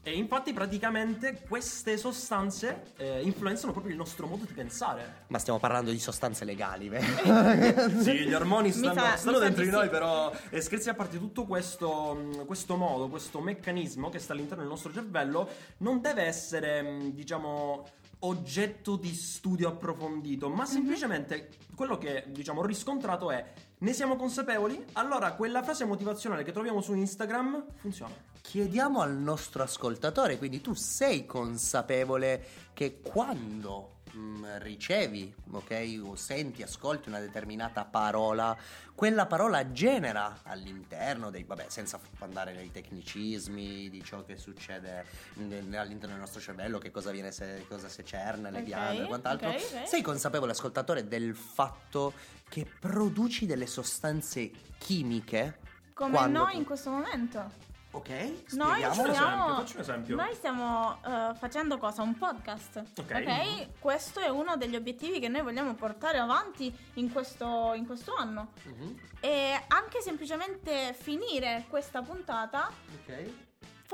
E 0.05 0.11
infatti, 0.17 0.51
praticamente, 0.51 1.39
queste 1.47 1.95
sostanze 1.95 2.91
eh, 2.97 3.21
influenzano 3.21 3.71
proprio 3.71 3.93
il 3.93 3.97
nostro 3.97 4.27
modo 4.27 4.43
di 4.43 4.51
pensare. 4.51 5.23
Ma 5.27 5.39
stiamo 5.39 5.59
parlando 5.59 5.91
di 5.91 5.99
sostanze 5.99 6.43
legali, 6.43 6.89
vero? 6.89 7.91
Sì, 8.03 8.25
gli 8.25 8.33
ormoni 8.33 8.73
stanno, 8.73 8.99
sa- 8.99 9.15
stanno 9.15 9.39
dentro 9.39 9.63
di 9.63 9.69
noi, 9.69 9.83
sì. 9.83 9.89
però 9.89 10.29
eh, 10.49 10.59
scherzi 10.59 10.89
a 10.89 10.93
parte, 10.93 11.17
tutto 11.17 11.45
questo, 11.45 12.15
mh, 12.15 12.45
questo 12.45 12.75
modo, 12.75 13.07
questo 13.07 13.39
meccanismo 13.39 14.09
che 14.09 14.19
sta 14.19 14.33
all'interno 14.33 14.63
del 14.63 14.71
nostro 14.71 14.91
cervello 14.91 15.47
non 15.77 16.01
deve 16.01 16.23
essere, 16.23 16.81
mh, 16.81 17.13
diciamo, 17.13 17.85
oggetto 18.25 18.95
di 18.95 19.13
studio 19.13 19.67
approfondito, 19.69 20.49
Mhm. 20.49 20.55
ma 20.55 20.65
semplicemente 20.65 21.49
quello 21.75 21.97
che, 21.97 22.25
diciamo, 22.27 22.61
ho 22.61 22.65
riscontrato 22.65 23.31
è 23.31 23.43
ne 23.79 23.93
siamo 23.93 24.15
consapevoli? 24.15 24.83
Allora 24.93 25.33
quella 25.33 25.61
frase 25.63 25.85
motivazionale 25.85 26.43
che 26.43 26.51
troviamo 26.51 26.81
su 26.81 26.93
Instagram 26.93 27.65
funziona. 27.75 28.13
Chiediamo 28.41 29.01
al 29.01 29.15
nostro 29.17 29.63
ascoltatore, 29.63 30.37
quindi 30.37 30.61
tu 30.61 30.73
sei 30.73 31.25
consapevole 31.25 32.45
che 32.73 32.99
quando 33.01 34.01
mm, 34.15 34.45
ricevi, 34.59 35.33
ok, 35.51 36.01
o 36.03 36.15
senti, 36.15 36.63
ascolti 36.63 37.09
una 37.09 37.19
determinata 37.19 37.85
parola, 37.85 38.55
quella 38.95 39.25
parola 39.25 39.71
genera 39.71 40.41
all'interno 40.43 41.29
dei, 41.29 41.43
vabbè, 41.43 41.65
senza 41.67 41.99
andare 42.19 42.53
nei 42.53 42.71
tecnicismi 42.71 43.89
di 43.89 44.03
ciò 44.03 44.23
che 44.23 44.37
succede 44.37 45.05
all'interno 45.37 46.13
del 46.13 46.19
nostro 46.19 46.39
cervello, 46.39 46.77
che 46.77 46.91
cosa 46.91 47.11
viene, 47.11 47.31
se, 47.31 47.65
cosa 47.67 47.89
se 47.89 48.03
cerne, 48.03 48.51
le 48.51 48.59
Ok, 48.59 48.65
ghiande 48.65 49.03
e 49.03 49.07
quant'altro. 49.07 49.49
ok, 49.49 49.55
ok. 49.55 49.87
Sei 49.87 50.01
consapevole, 50.01 50.51
ascoltatore, 50.51 51.07
del 51.07 51.35
fatto 51.35 52.13
che 52.47 52.65
produci 52.79 53.45
delle 53.45 53.67
sostanze 53.67 54.51
chimiche? 54.77 55.59
Come 55.93 56.11
quando 56.11 56.39
noi 56.39 56.55
in 56.57 56.63
questo 56.65 56.89
momento. 56.89 57.71
Ok, 57.95 58.09
Noi 58.53 58.81
spieghiamolo. 58.81 58.83
Faccio 58.89 59.01
un 59.03 59.09
esempio, 59.09 59.13
stiamo, 59.13 59.55
faccio 59.55 59.75
un 59.75 59.81
esempio. 59.81 60.15
noi 60.15 60.33
stiamo 60.33 60.97
eh, 61.05 61.33
facendo 61.35 61.77
cosa? 61.77 62.01
Un 62.01 62.17
podcast. 62.17 62.83
Ok. 62.97 63.67
Questo 63.79 64.19
è 64.19 64.29
uno 64.29 64.57
degli 64.57 64.75
obiettivi 64.75 65.19
che 65.19 65.27
noi 65.27 65.43
vogliamo 65.43 65.75
portare 65.75 66.17
avanti 66.17 66.75
in 66.95 67.11
questo, 67.11 67.73
in 67.75 67.85
questo 67.85 68.15
anno. 68.15 68.53
Mhm, 68.63 68.99
E 69.19 69.63
anche 69.67 70.01
semplicemente 70.01 70.93
finire 70.99 71.65
questa 71.69 72.01
puntata 72.01 72.69
Ok. 73.05 73.29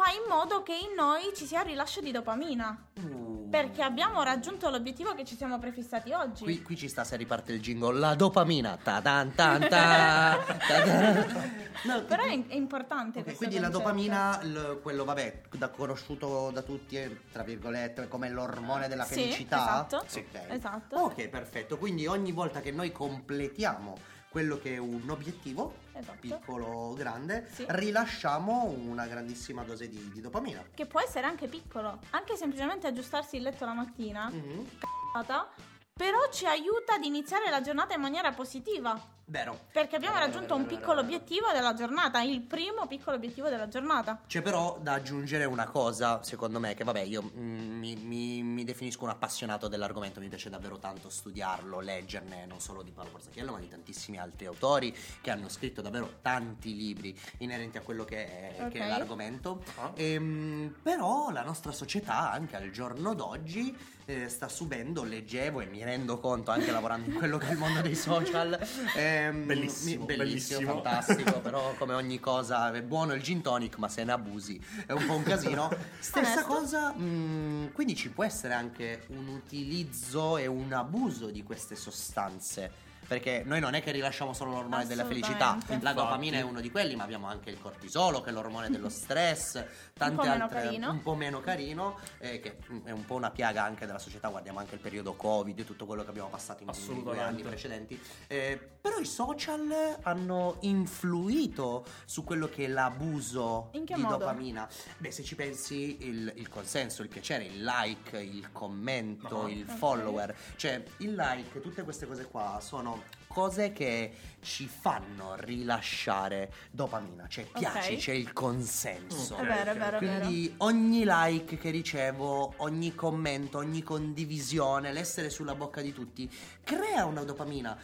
Fa 0.02 0.12
in 0.12 0.24
modo 0.30 0.64
che 0.64 0.74
in 0.74 0.94
noi 0.96 1.32
ci 1.36 1.46
sia 1.46 1.60
il 1.62 1.68
rilascio 1.68 2.00
di 2.00 2.12
dopamina. 2.12 2.86
Uh. 3.02 3.28
Perché 3.50 3.82
abbiamo 3.82 4.22
raggiunto 4.22 4.70
l'obiettivo 4.70 5.16
che 5.16 5.26
ci 5.26 5.36
siamo 5.36 5.58
prefissati 5.58 6.12
oggi. 6.14 6.44
Qui, 6.44 6.62
qui 6.62 6.78
ci 6.78 6.88
sta 6.88 7.04
se 7.04 7.16
riparte 7.18 7.52
il 7.52 7.60
jingle, 7.60 7.98
la 7.98 8.14
dopamina. 8.16 8.78
Ta 8.82 9.02
tan 9.02 9.34
ta. 9.34 10.38
No, 11.82 12.04
Però 12.04 12.22
è, 12.24 12.48
è 12.48 12.56
importante 12.56 13.20
ok, 13.20 13.24
questo 13.24 13.38
quindi 13.46 13.58
la 13.58 13.70
concetto. 13.70 13.84
dopamina, 13.84 14.44
l- 14.44 14.80
quello 14.82 15.06
vabbè, 15.06 15.42
da 15.58 15.70
conosciuto 15.70 16.52
da 16.52 16.62
tutti, 16.62 16.98
eh, 16.98 17.22
tra 17.32 17.42
virgolette, 17.44 18.10
come 18.10 18.30
l'ormone 18.30 18.90
della 18.90 19.06
Sì, 19.06 19.14
felicità. 19.14 19.58
esatto. 19.62 20.04
Sì, 20.06 20.20
ok. 20.30 20.42
Esatto. 20.50 20.96
Ok, 20.98 21.30
perfetto. 21.30 21.78
Quindi 21.78 22.06
ogni 22.06 22.34
volta 22.34 22.60
che 22.60 22.72
noi 22.72 22.92
completiamo 22.92 23.98
quello 24.30 24.58
che 24.60 24.76
è 24.76 24.78
un 24.78 25.10
obiettivo, 25.10 25.74
Esatto. 25.94 26.18
piccolo 26.20 26.66
o 26.66 26.94
grande, 26.94 27.48
Sì. 27.52 27.66
rilasciamo 27.70 28.64
una 28.64 29.08
grandissima 29.08 29.64
dose 29.64 29.90
di, 29.90 30.12
di 30.12 30.22
dopamina. 30.22 30.64
Che 30.74 30.86
può 30.86 31.02
essere 31.02 31.26
anche 31.26 31.48
piccolo. 31.48 32.00
Anche 32.12 32.36
semplicemente 32.38 32.88
aggiustarsi 32.88 33.38
il 33.38 33.44
letto 33.44 33.66
la 33.66 33.74
mattina. 33.74 34.30
Mhm. 34.30 34.66
c***ata, 34.80 35.50
Però 36.00 36.18
ci 36.32 36.46
aiuta 36.46 36.94
ad 36.94 37.04
iniziare 37.04 37.50
la 37.50 37.60
giornata 37.60 37.94
in 37.94 38.00
maniera 38.00 38.32
positiva. 38.32 39.18
Vero. 39.26 39.66
Perché 39.74 39.98
abbiamo 39.98 40.16
Vero, 40.16 40.26
raggiunto 40.28 40.56
vero, 40.56 40.62
un 40.62 40.64
vero, 40.64 40.76
piccolo 40.78 40.96
vero. 41.04 41.08
obiettivo 41.08 41.52
della 41.52 41.74
giornata. 41.74 42.22
Il 42.22 42.40
primo 42.42 42.88
piccolo 42.88 43.18
obiettivo 43.18 43.50
della 43.50 43.68
giornata. 43.68 44.22
C'è 44.26 44.42
però 44.42 44.80
da 44.82 44.94
aggiungere 44.94 45.44
una 45.44 45.66
cosa, 45.68 46.24
secondo 46.24 46.58
me, 46.58 46.74
che 46.74 46.86
vabbè, 46.86 47.02
io 47.02 47.22
mm, 47.22 47.78
mi, 47.80 47.96
mi- 47.98 48.42
mi 48.42 48.64
definisco 48.64 49.04
un 49.04 49.10
appassionato 49.10 49.68
dell'argomento, 49.68 50.22
mi 50.22 50.30
piace 50.30 50.50
davvero 50.50 50.80
tanto 50.80 51.10
studiarlo, 51.10 51.82
leggerne, 51.82 52.46
non 52.46 52.62
solo 52.62 52.82
di 52.82 52.92
Paolo 52.92 53.10
Borzacchiello, 53.12 53.52
ma 53.52 53.60
di 53.60 53.68
tantissimi 53.68 54.18
altri 54.18 54.46
autori 54.46 54.96
che 55.22 55.30
hanno 55.32 55.50
scritto 55.50 55.82
davvero 55.82 56.20
tanti 56.22 56.76
libri 56.78 57.14
inerenti 57.40 57.78
a 57.78 57.82
quello 57.82 58.06
che 58.06 58.56
è, 58.56 58.68
che 58.70 58.80
è 58.80 58.88
l'argomento. 58.88 59.62
Ah. 59.76 59.92
Ehm, 59.96 60.74
però 60.82 61.30
la 61.30 61.44
nostra 61.44 61.74
società, 61.74 62.32
anche 62.32 62.56
al 62.56 62.72
giorno 62.72 63.14
d'oggi, 63.14 63.98
eh, 64.10 64.28
sta 64.28 64.48
subendo, 64.48 65.04
leggevo 65.04 65.62
e 65.62 65.68
mi 65.68 65.84
rendo 65.84 66.20
conto 66.20 66.50
anche 66.50 66.72
lavorando 66.72 67.10
in 67.12 67.16
quello 67.16 67.38
che 67.38 67.48
è 67.50 67.52
il 67.52 67.58
mondo 67.58 67.82
dei 67.82 67.96
social. 67.96 68.60
Ehm, 68.96 69.46
Bellissimo, 69.46 70.06
mi- 70.06 70.16
bellissimo, 70.18 70.60
bellissimo. 70.62 70.82
fantastico, 70.82 71.40
però 71.42 71.74
come 71.78 71.94
ogni 71.94 72.20
cosa 72.20 72.72
è 72.74 72.82
buono 72.82 73.14
il 73.14 73.22
gin 73.22 73.42
tonic, 73.42 73.78
ma 73.78 73.88
se 73.88 74.04
ne 74.04 74.12
abusi 74.12 74.60
è 74.88 74.92
un 74.94 75.06
po' 75.06 75.14
un 75.14 75.24
casino. 75.24 75.70
Stessa 76.00 76.32
Onesto. 76.44 76.46
cosa, 76.54 76.94
mm, 76.98 77.68
quindi 77.74 77.96
ci 77.96 78.10
può 78.10 78.24
essere 78.24 78.54
anche 78.56 79.04
un 79.10 79.28
utilizzo 79.28 80.38
e 80.38 80.48
un 80.48 80.74
abuso 80.74 81.28
di 81.30 81.44
queste 81.44 81.76
sostanze. 81.76 82.88
Perché 83.10 83.42
noi 83.44 83.60
non 83.60 83.74
è 83.74 83.82
che 83.82 83.90
rilasciamo 83.90 84.34
solo 84.34 84.52
l'ormone 84.52 84.86
della 84.86 85.04
felicità, 85.04 85.48
Assolutamente. 85.48 85.84
la 85.84 85.90
Infatti. 85.90 85.96
dopamina 86.08 86.38
è 86.38 86.42
uno 86.42 86.62
di 86.62 86.70
quelli, 86.70 86.96
ma 86.96 87.04
abbiamo 87.04 87.26
anche 87.26 87.50
il 87.50 87.60
cortisolo, 87.60 88.22
che 88.22 88.30
è 88.30 88.32
l'ormone 88.34 88.70
dello 88.70 88.88
stress, 88.88 89.64
tante 89.94 90.28
meno 90.30 90.44
altre 90.44 90.62
carino. 90.62 90.92
un 90.92 91.02
po' 91.02 91.16
meno 91.16 91.40
carino, 91.42 91.98
eh, 92.20 92.40
che 92.40 92.58
mm, 92.72 92.86
è 92.86 92.92
un 92.92 93.06
po' 93.06 93.16
una 93.16 93.32
piaga 93.32 93.64
anche 93.64 93.88
della 93.88 93.98
società. 93.98 94.28
Guardiamo 94.28 94.60
anche 94.60 94.76
il 94.76 94.80
periodo 94.80 95.14
Covid 95.16 95.58
e 95.58 95.66
tutto 95.66 95.88
quello 95.88 96.04
che 96.04 96.10
abbiamo 96.12 96.30
passato 96.30 96.62
in 96.64 97.04
due 97.04 97.20
anni 97.20 97.42
precedenti. 97.42 98.00
Eh, 98.28 98.60
però 98.80 99.00
i 99.00 99.06
social 99.06 99.98
hanno 100.04 100.58
influito 100.60 101.86
su 102.06 102.24
quello 102.24 102.48
che 102.48 102.66
è 102.66 102.68
l'abuso 102.68 103.70
di 103.72 103.84
modo? 103.96 104.18
dopamina. 104.18 104.70
Beh, 104.98 105.10
se 105.10 105.24
ci 105.24 105.34
pensi, 105.36 105.98
il, 106.06 106.32
il 106.36 106.48
consenso, 106.48 107.02
il 107.02 107.08
piacere, 107.08 107.46
il 107.46 107.64
like, 107.64 108.20
il 108.20 108.52
commento, 108.52 109.46
Ah. 109.46 109.50
il 109.50 109.66
Ok. 109.68 109.78
follower, 109.78 110.36
cioè 110.58 110.84
il 110.98 111.16
like, 111.16 111.60
tutte 111.60 111.82
queste 111.84 112.06
cose 112.06 112.26
qua 112.28 112.60
sono 112.62 112.99
cose 113.34 113.72
che 113.72 114.12
ci 114.42 114.68
fanno 114.68 115.36
rilasciare 115.38 116.52
dopamina, 116.72 117.28
cioè 117.28 117.46
piaci, 117.46 117.94
Ok. 117.94 118.00
c'è 118.00 118.14
il 118.14 118.34
consenso. 118.34 119.36
Ok, 119.36 119.42
È 119.42 119.46
vero, 119.46 119.72
è 119.72 119.78
vero, 119.78 119.98
è 119.98 120.00
vero. 120.00 120.26
Quindi 120.26 120.54
ogni 120.58 121.04
like 121.06 121.58
che 121.60 121.70
ricevo, 121.70 122.54
ogni 122.58 122.96
commento, 122.96 123.60
ogni 123.60 123.84
condivisione, 123.84 124.92
l'essere 124.92 125.30
sulla 125.30 125.54
bocca 125.54 125.82
di 125.82 125.94
tutti, 125.94 126.30
crea 126.64 127.06
una 127.06 127.24
dopamina. 127.24 127.78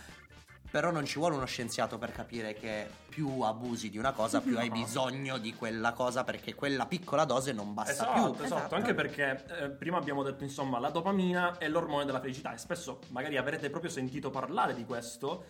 Però 0.75 0.91
non 0.91 1.05
ci 1.05 1.19
vuole 1.19 1.35
uno 1.37 1.45
scienziato 1.45 1.97
per 1.97 2.11
capire 2.11 2.53
che 2.53 2.85
più 3.07 3.39
abusi 3.43 3.89
di 3.89 3.97
una 3.97 4.11
cosa, 4.11 4.41
più 4.41 4.57
hai 4.57 4.67
No. 4.75 4.75
bisogno 4.75 5.37
di 5.37 5.53
quella 5.53 5.93
cosa, 5.93 6.25
perché 6.25 6.53
quella 6.53 6.85
piccola 6.85 7.23
dose 7.23 7.53
non 7.53 7.73
basta 7.73 7.91
Esatto, 7.93 8.11
più. 8.31 8.43
esatto, 8.43 8.43
Esatto. 8.43 8.75
anche 8.75 8.93
perché 8.93 9.45
eh, 9.61 9.69
prima 9.69 9.97
abbiamo 9.97 10.21
detto 10.21 10.43
insomma 10.43 10.77
la 10.79 10.89
dopamina 10.89 11.57
è 11.59 11.69
l'ormone 11.69 12.03
della 12.03 12.19
felicità 12.19 12.53
e 12.53 12.57
spesso 12.57 12.99
magari 13.11 13.37
avrete 13.37 13.69
proprio 13.69 13.89
sentito 13.89 14.29
parlare 14.29 14.73
di 14.73 14.83
questo, 14.83 15.45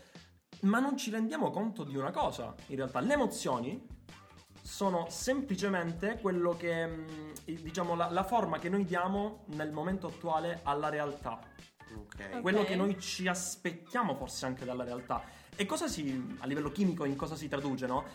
ma 0.62 0.78
non 0.78 0.96
ci 0.96 1.10
rendiamo 1.10 1.50
conto 1.50 1.84
di 1.84 1.98
una 1.98 2.12
cosa, 2.12 2.54
in 2.68 2.76
realtà 2.76 3.00
le 3.00 3.14
emozioni 3.14 3.84
sono 4.62 5.08
semplicemente 5.10 6.20
quello 6.22 6.56
che, 6.56 7.06
i- 7.46 7.64
diciamo, 7.64 7.96
la, 7.96 8.12
la 8.12 8.24
forma 8.24 8.60
che 8.60 8.70
noi 8.70 8.86
diamo 8.86 9.46
nel 9.56 9.72
momento 9.72 10.06
attuale 10.06 10.60
alla 10.62 10.90
realtà, 10.90 11.40
Ok. 11.94 12.42
quello 12.42 12.62
Ok. 12.62 12.68
che 12.68 12.76
noi 12.76 13.00
ci 13.00 13.28
aspettiamo 13.28 14.16
forse 14.16 14.46
anche 14.46 14.66
dalla 14.66 14.84
realtà. 14.84 15.24
E 15.56 15.66
cosa 15.66 15.88
si, 15.88 16.36
a 16.40 16.46
livello 16.46 16.72
chimico, 16.72 17.06
in 17.06 17.16
cosa 17.16 17.36
si 17.36 17.48
traduce, 17.48 17.86
no? 17.88 18.06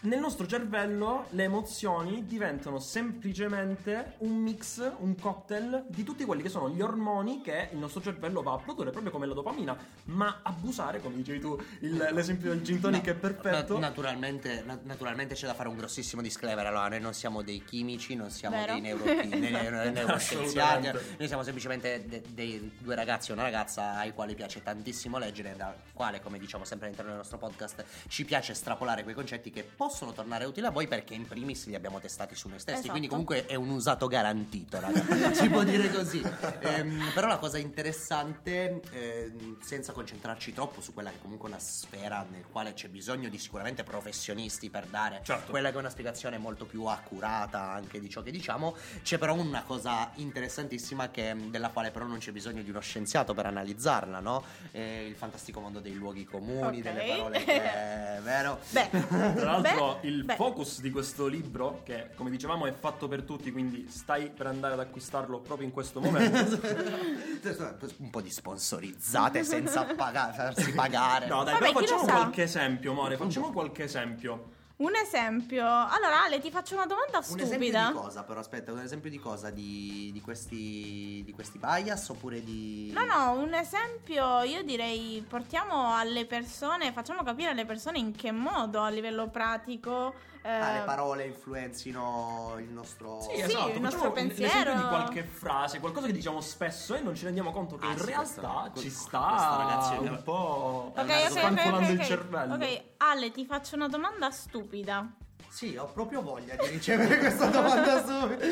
Nel 0.00 0.20
nostro 0.20 0.46
cervello 0.46 1.26
le 1.30 1.44
emozioni 1.44 2.26
diventano 2.26 2.78
semplicemente 2.78 4.14
un 4.18 4.36
mix, 4.36 4.78
un 4.98 5.16
cocktail 5.18 5.84
di 5.88 6.04
tutti 6.04 6.24
quelli 6.24 6.42
che 6.42 6.48
sono 6.48 6.68
gli 6.68 6.80
ormoni 6.80 7.40
che 7.40 7.70
il 7.72 7.78
nostro 7.78 8.00
cervello 8.00 8.42
va 8.42 8.52
a 8.52 8.58
produrre, 8.58 8.90
proprio 8.90 9.10
come 9.10 9.26
la 9.26 9.34
dopamina. 9.34 9.76
Ma 10.04 10.40
abusare, 10.42 11.00
come 11.00 11.16
dicevi 11.16 11.40
tu, 11.40 11.58
il- 11.80 12.08
l'esempio 12.12 12.50
del 12.50 12.62
gin 12.62 12.80
tonic 12.80 13.04
No, 13.06 13.10
è 13.12 13.14
perfetto. 13.16 13.74
na- 13.74 13.88
naturalmente, 13.88 14.62
na- 14.64 14.78
naturalmente 14.82 15.34
c'è 15.34 15.46
da 15.46 15.54
fare 15.54 15.68
un 15.68 15.76
grossissimo 15.76 16.22
disclaimer. 16.22 16.64
Allora, 16.66 16.88
noi 16.88 17.00
non 17.00 17.12
siamo 17.14 17.42
dei 17.42 17.64
chimici, 17.64 18.14
non 18.14 18.30
siamo 18.30 18.56
Vero. 18.56 18.72
dei 18.74 18.80
neuro- 18.82 19.04
ne- 19.24 19.24
ne- 19.24 19.90
neuroscienziati. 19.90 20.86
Assolutamente. 20.88 21.16
Noi 21.18 21.26
siamo 21.26 21.42
semplicemente 21.42 22.04
de- 22.06 22.22
dei 22.28 22.72
due 22.78 22.94
ragazzi 22.94 23.30
e 23.30 23.32
una 23.32 23.42
ragazza 23.42 23.96
ai 23.96 24.12
quali 24.12 24.34
piace 24.34 24.62
tantissimo 24.62 25.18
leggere, 25.18 25.54
da 25.56 25.74
quale, 25.92 26.20
come 26.20 26.38
diciamo 26.38 26.64
sempre 26.64 26.86
all'interno 26.86 27.10
del 27.12 27.20
nostro 27.20 27.38
podcast, 27.38 27.84
ci 28.08 28.24
piace 28.24 28.52
estrapolare 28.52 29.02
quei 29.02 29.14
concetti 29.14 29.50
che 29.50 29.64
possono 29.86 30.12
tornare 30.12 30.44
utili 30.44 30.66
a 30.66 30.70
voi 30.70 30.88
perché 30.88 31.14
in 31.14 31.26
primis 31.28 31.66
li 31.66 31.76
abbiamo 31.76 32.00
testati 32.00 32.34
su 32.34 32.48
noi 32.48 32.58
stessi. 32.58 32.78
Esatto. 32.78 32.90
Quindi 32.90 33.08
comunque 33.08 33.46
è 33.46 33.54
un 33.54 33.68
usato 33.70 34.08
garantito, 34.08 34.80
raga. 34.80 35.00
si 35.32 35.48
può 35.48 35.62
dire 35.62 35.90
così. 35.92 36.20
Ehm, 36.60 37.10
però 37.14 37.28
la 37.28 37.38
cosa 37.38 37.58
interessante, 37.58 38.80
ehm, 38.90 39.60
senza 39.62 39.92
concentrarci 39.92 40.52
troppo 40.52 40.80
su 40.80 40.92
quella 40.92 41.10
che 41.10 41.18
comunque 41.22 41.48
è 41.48 41.52
una 41.52 41.60
sfera 41.60 42.26
nel 42.28 42.44
quale 42.50 42.72
c'è 42.74 42.88
bisogno 42.88 43.28
di 43.28 43.38
sicuramente 43.38 43.84
professionisti 43.84 44.70
per 44.70 44.86
dare 44.86 45.20
Certo. 45.22 45.50
quella 45.50 45.70
che 45.70 45.76
è 45.76 45.78
una 45.78 45.90
spiegazione 45.90 46.36
molto 46.38 46.64
più 46.64 46.84
accurata 46.86 47.70
anche 47.70 48.00
di 48.00 48.08
ciò 48.10 48.22
che 48.22 48.32
diciamo, 48.32 48.74
c'è 49.02 49.18
però 49.18 49.34
una 49.34 49.62
cosa 49.62 50.10
interessantissima 50.16 51.10
che, 51.10 51.34
della 51.48 51.68
quale 51.68 51.90
però 51.92 52.06
non 52.06 52.18
c'è 52.18 52.32
bisogno 52.32 52.62
di 52.62 52.70
uno 52.70 52.80
scienziato 52.80 53.34
per 53.34 53.46
analizzarla, 53.46 54.18
no? 54.18 54.42
Eh, 54.72 55.06
il 55.06 55.14
fantastico 55.14 55.60
mondo 55.60 55.78
dei 55.78 55.94
luoghi 55.94 56.24
comuni, 56.24 56.78
Ok. 56.78 56.82
delle 56.82 57.04
parole 57.06 57.38
che 57.44 57.62
è 57.62 58.18
vero. 58.20 58.58
Beh, 58.70 58.88
Tra 58.90 59.34
l'altro 59.52 59.75
beh, 59.76 60.06
il 60.06 60.24
beh. 60.24 60.34
focus 60.34 60.80
di 60.80 60.90
questo 60.90 61.26
libro, 61.26 61.80
che 61.84 62.10
come 62.14 62.30
dicevamo 62.30 62.66
è 62.66 62.72
fatto 62.72 63.08
per 63.08 63.22
tutti, 63.22 63.52
quindi 63.52 63.86
stai 63.88 64.30
per 64.30 64.46
andare 64.46 64.74
ad 64.74 64.80
acquistarlo 64.80 65.40
proprio 65.40 65.66
in 65.66 65.72
questo 65.72 66.00
momento. 66.00 66.60
un 67.98 68.10
po' 68.10 68.20
di 68.20 68.30
sponsorizzate 68.30 69.44
senza 69.44 69.84
paga- 69.84 70.32
farsi 70.32 70.72
pagare. 70.72 71.26
No, 71.26 71.44
dai, 71.44 71.54
Vabbè, 71.54 71.66
però 71.66 71.80
facciamo 71.80 72.04
qualche 72.04 72.42
esempio, 72.42 72.92
More, 72.92 73.16
facciamo 73.16 73.50
qualche 73.52 73.84
esempio. 73.84 74.54
Un 74.78 74.94
esempio. 74.94 75.64
Allora, 75.64 76.24
Ale, 76.24 76.38
ti 76.38 76.50
faccio 76.50 76.74
una 76.74 76.84
domanda 76.84 77.16
Un 77.18 77.40
esempio 77.40 77.46
stupida. 77.68 77.86
di 77.86 77.92
cosa, 77.94 78.24
però 78.24 78.40
aspetta, 78.40 78.72
un 78.72 78.80
esempio 78.80 79.08
di 79.08 79.18
cosa? 79.18 79.48
Di, 79.48 80.10
di 80.12 80.20
questi, 80.20 81.22
di 81.24 81.32
questi 81.34 81.56
bias 81.58 82.06
oppure 82.10 82.44
di... 82.44 82.92
No, 82.92 83.04
no, 83.06 83.32
un 83.40 83.54
esempio 83.54 84.42
io 84.42 84.62
direi 84.64 85.24
portiamo 85.26 85.94
alle 85.96 86.26
persone, 86.26 86.92
facciamo 86.92 87.22
capire 87.22 87.50
alle 87.50 87.64
persone 87.64 87.98
in 87.98 88.12
che 88.14 88.32
modo 88.32 88.82
a 88.82 88.90
livello 88.90 89.28
pratico. 89.28 90.12
eh, 90.42 90.50
Ah, 90.50 90.72
le 90.74 90.82
parole 90.84 91.24
influenzino 91.24 92.56
il 92.58 92.68
nostro... 92.68 93.18
Sì, 93.22 93.36
Sì, 93.36 93.40
esatto, 93.40 93.56
il 93.56 93.62
facciamo 93.66 93.80
nostro 93.80 94.08
un- 94.08 94.12
pensiero. 94.14 94.74
di 94.74 94.82
qualche 94.88 95.24
frase, 95.24 95.80
qualcosa 95.80 96.06
che 96.06 96.12
diciamo 96.12 96.42
spesso 96.42 96.94
e 96.94 97.00
non 97.00 97.14
ci 97.16 97.24
rendiamo 97.24 97.50
conto 97.50 97.76
che 97.76 97.86
Ah, 97.86 97.92
in 97.92 97.98
sì, 97.98 98.04
realtà 98.04 98.68
questo- 98.70 98.80
ci 98.80 98.90
sta 98.90 99.56
ragazzo 99.56 100.02
è 100.02 100.08
un 100.10 100.22
po' 100.22 100.92
È 100.94 101.00
Ok, 101.00 101.04
una 101.06 101.16
ok, 101.16 101.22
ok, 101.22 101.32
ok, 101.32 101.38
spancolando 101.38 101.92
il 101.92 102.02
cervello. 102.04 102.54
Ok, 102.54 102.82
Ale, 102.98 103.30
ti 103.30 103.44
faccio 103.44 103.76
una 103.76 103.88
domanda 103.88 104.30
stupida. 104.30 105.10
Sì, 105.48 105.74
ho 105.76 105.86
proprio 105.86 106.20
voglia 106.20 106.54
di 106.56 106.66
ricevere 106.68 107.16
questa 107.18 107.46
domanda 107.46 108.04
subito. 108.04 108.44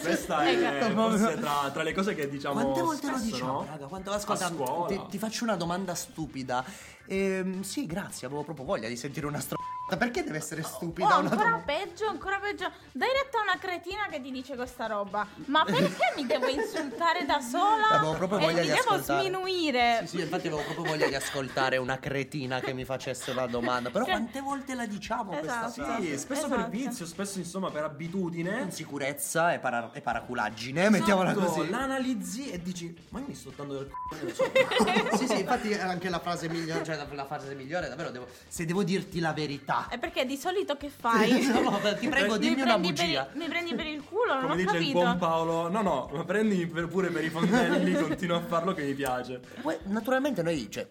Questa 0.00 0.44
è 0.44 0.90
forse 0.92 1.38
tra, 1.38 1.70
tra 1.72 1.82
le 1.82 1.92
cose 1.92 2.14
che 2.14 2.28
diciamo 2.28 2.54
Quante 2.54 2.80
volte 2.80 3.06
lo 3.06 3.16
spesso, 3.16 3.30
diciamo, 3.32 3.52
no? 3.52 3.66
raga? 3.68 3.86
Quante... 3.86 4.10
Ascolta, 4.10 4.46
A 4.46 4.48
scuola. 4.50 4.86
ti, 4.88 5.00
ti 5.10 5.18
faccio 5.18 5.44
una 5.44 5.56
domanda 5.56 5.94
stupida. 5.94 6.64
Ehm, 7.06 7.62
sì, 7.62 7.86
grazie, 7.86 8.26
avevo 8.26 8.42
proprio 8.42 8.64
voglia 8.64 8.88
di 8.88 8.96
sentire 8.96 9.26
una 9.26 9.38
str... 9.86 9.96
Perché 9.96 10.24
deve 10.24 10.38
essere 10.38 10.60
O 10.62 10.64
stupida 10.64 11.06
Oh, 11.06 11.18
ancora 11.20 11.36
domanda? 11.44 11.62
peggio, 11.64 12.06
ancora 12.08 12.38
peggio. 12.38 12.70
Dai 12.92 13.08
retta 13.22 13.38
a 13.38 13.42
una 13.42 13.58
cretina 13.58 14.06
che 14.10 14.20
ti 14.20 14.30
dice 14.30 14.54
questa 14.56 14.86
roba. 14.86 15.26
Ma 15.46 15.64
perché 15.64 16.12
mi 16.16 16.26
devo 16.26 16.46
insultare 16.48 17.24
da 17.24 17.40
sola? 17.40 17.88
Avevo 17.90 18.14
proprio 18.14 18.38
e 18.38 18.42
voglia 18.42 18.54
mi 18.60 18.62
di 18.62 18.66
devo 18.68 18.80
ascoltare. 18.80 19.20
sminuire. 19.20 19.98
Sì, 20.06 20.16
sì, 20.16 20.22
infatti 20.22 20.46
avevo 20.48 20.62
proprio 20.62 20.84
voglia 20.84 21.06
di 21.08 21.14
ascoltare 21.14 21.76
una 21.76 21.98
cretina 21.98 22.60
che 22.60 22.72
mi 22.72 22.84
facesse 22.84 23.30
una 23.30 23.46
domanda. 23.46 23.90
Però 23.90 24.04
Cioè- 24.04 24.14
quante 24.14 24.40
volte 24.40 24.74
la 24.74 24.86
diciamo 24.86 25.30
questa 25.32 25.66
Esatto. 25.68 25.84
frase? 25.84 26.02
Sì, 26.06 26.18
spesso 26.18 26.46
Esatto. 26.46 26.60
per 26.62 26.68
vizio, 26.70 27.06
spesso 27.06 27.38
insomma 27.38 27.70
per 27.70 27.84
abitudine. 27.84 28.60
Insicurezza 28.62 29.52
e, 29.54 29.58
para- 29.58 29.90
e 29.92 30.00
paraculaggine, 30.00 30.90
mettiamola 30.90 31.30
Esatto, 31.32 31.46
così. 31.52 31.70
La 31.70 31.78
analizzi 31.82 32.50
e 32.50 32.60
dici, 32.60 32.94
ma 33.10 33.20
io 33.20 33.26
mi 33.28 33.34
sto 33.34 33.52
dando 33.54 33.74
del 33.74 33.88
c***o, 33.88 34.16
non 34.16 34.24
lo 34.26 34.34
so. 34.34 34.44
sì, 35.16 35.26
sì, 35.26 35.38
infatti 35.40 35.70
è 35.70 35.80
anche 35.80 36.08
la 36.08 36.18
frase 36.18 36.48
migliore, 36.48 36.84
cioè 36.84 36.96
la, 36.96 37.06
la 37.10 37.24
frase 37.26 37.54
migliore, 37.54 37.88
davvero 37.88 38.10
devo, 38.10 38.26
se 38.48 38.64
devo 38.64 38.82
dirti 38.82 39.20
la 39.20 39.32
verità. 39.32 39.74
E 39.90 39.98
perché 39.98 40.24
di 40.24 40.36
solito 40.36 40.76
che 40.76 40.88
fai? 40.96 41.46
No, 41.46 41.78
ti 41.98 42.08
prego, 42.08 42.34
Mi 42.34 42.38
dimmi 42.38 42.62
una 42.62 42.78
bugia. 42.78 43.04
il- 43.32 43.38
mi 43.38 43.46
prendi 43.48 43.74
per 43.74 43.86
il 43.86 44.02
culo, 44.02 44.32
non 44.34 44.40
Come 44.42 44.52
ho 44.52 44.56
dice 44.56 44.68
il 44.76 44.80
capito. 44.80 44.98
buon 44.98 45.18
Paolo, 45.18 45.68
no 45.68 45.82
no, 45.82 46.10
ma 46.12 46.24
prendimi 46.24 46.66
pure 46.66 47.08
per 47.10 47.24
i 47.24 47.28
fondelli, 47.30 47.92
continua 48.00 48.38
a 48.38 48.42
farlo 48.42 48.72
che 48.74 48.82
mi 48.84 48.94
piace. 48.94 49.40
Poi, 49.60 49.76
naturalmente 49.84 50.42
noi, 50.42 50.70
cioè, 50.70 50.86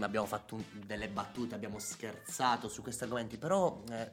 abbiamo 0.00 0.26
fatto 0.26 0.54
un- 0.56 0.64
delle 0.84 1.08
battute, 1.08 1.54
abbiamo 1.54 1.78
scherzato 1.78 2.68
su 2.68 2.82
questi 2.82 3.04
argomenti, 3.04 3.36
però 3.36 3.82
eh, 3.90 4.10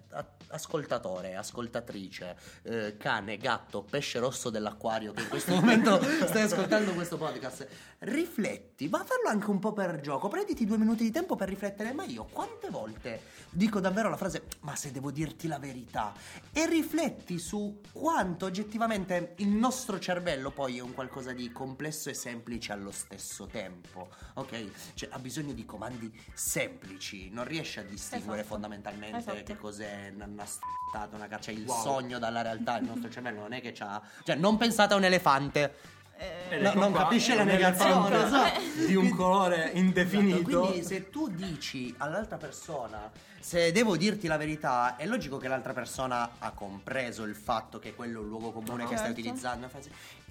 ascoltatore, 0.48 1.36
ascoltatrice, 1.36 2.38
eh, 2.64 2.96
cane, 2.98 3.38
gatto, 3.38 3.84
pesce 3.84 4.20
rosso 4.20 4.50
dell'acquario 4.50 5.14
che 5.14 5.22
in 5.24 5.30
questo 5.30 5.54
momento 5.56 6.02
stai 6.26 6.44
ascoltando 6.44 6.94
questo 6.94 7.18
podcast, 7.18 7.68
rifletti, 8.00 8.88
va 8.88 9.00
a 9.00 9.04
farlo 9.06 9.30
anche 9.30 9.50
un 9.50 9.60
po' 9.60 9.74
per 9.74 10.00
gioco, 10.02 10.28
prenditi 10.28 10.66
due 10.66 10.78
minuti 10.78 11.04
di 11.04 11.12
tempo 11.12 11.36
per 11.36 11.50
riflettere, 11.50 11.94
ma 11.94 12.04
io 12.04 12.26
quante 12.32 12.70
volte 12.70 13.22
dico 13.50 13.80
davvero 13.80 14.10
la 14.10 14.18
frase, 14.18 14.44
ma 14.62 14.76
se 14.76 14.92
devo 14.92 15.12
dirti 15.12 15.48
la 15.48 15.60
verità, 15.60 16.14
e 16.52 16.68
rifletti 16.68 17.40
su 17.40 17.82
quanto 17.92 18.46
oggettivamente 18.46 19.34
il 19.38 19.50
nostro 19.50 20.00
cervello 20.00 20.52
poi 20.52 20.78
è 20.78 20.82
un 20.82 20.94
qualcosa 20.94 21.34
di 21.34 21.52
complesso 21.52 22.10
e 22.10 22.14
semplice 22.14 22.72
allo 22.72 22.92
stesso 22.92 23.48
tempo, 23.48 24.10
ok? 24.36 24.94
Cioè 24.94 25.10
ha 25.12 25.20
bisogno 25.20 25.54
di 25.54 25.57
comandi 25.66 26.12
semplici, 26.34 27.30
non 27.32 27.46
riesce 27.46 27.80
a 27.82 27.84
distinguere 27.84 28.40
Esatto. 28.42 28.54
fondamentalmente 28.54 29.18
Esatto. 29.18 29.44
che 29.44 29.56
cos'è 29.58 30.14
una 30.16 30.46
stata, 30.46 31.16
una 31.16 31.28
caccia, 31.28 31.52
il 31.52 31.64
Wow. 31.66 31.82
sogno 31.82 32.20
dalla 32.20 32.42
realtà, 32.42 32.78
il 32.78 32.86
nostro 32.86 33.10
cervello 33.12 33.42
non 33.42 33.54
è 33.54 33.62
che 33.62 33.72
c'ha... 33.74 34.02
Cioè 34.24 34.36
non 34.36 34.58
pensate 34.58 34.94
a 34.94 34.98
un 34.98 35.04
elefante, 35.04 35.74
eh, 36.20 36.58
No, 36.60 36.70
ecco 36.70 36.80
non 36.80 36.92
qua, 36.92 37.02
capisce 37.04 37.36
la 37.36 37.42
un 37.44 37.48
negazione, 37.50 38.08
elefante 38.16 38.58
esatto. 38.64 38.86
di 38.88 38.96
un 38.96 39.10
colore 39.12 39.70
indefinito. 39.76 40.50
Esatto, 40.50 40.66
Quindi 40.68 40.84
se 40.84 41.10
tu 41.12 41.30
dici 41.30 41.94
all'altra 42.00 42.38
persona, 42.38 43.12
se 43.40 43.72
devo 43.72 43.96
dirti 43.96 44.26
la 44.26 44.38
verità, 44.38 44.96
è 44.96 45.06
logico 45.06 45.38
che 45.38 45.48
l'altra 45.48 45.74
persona 45.74 46.32
ha 46.40 46.52
compreso 46.52 47.22
il 47.24 47.36
fatto 47.36 47.78
che 47.78 47.94
quello 47.94 48.20
è 48.20 48.24
un 48.24 48.30
luogo 48.30 48.52
comune 48.52 48.88
che 48.88 48.96
stai 48.98 49.14
Certo. 49.14 49.20
utilizzando. 49.22 49.70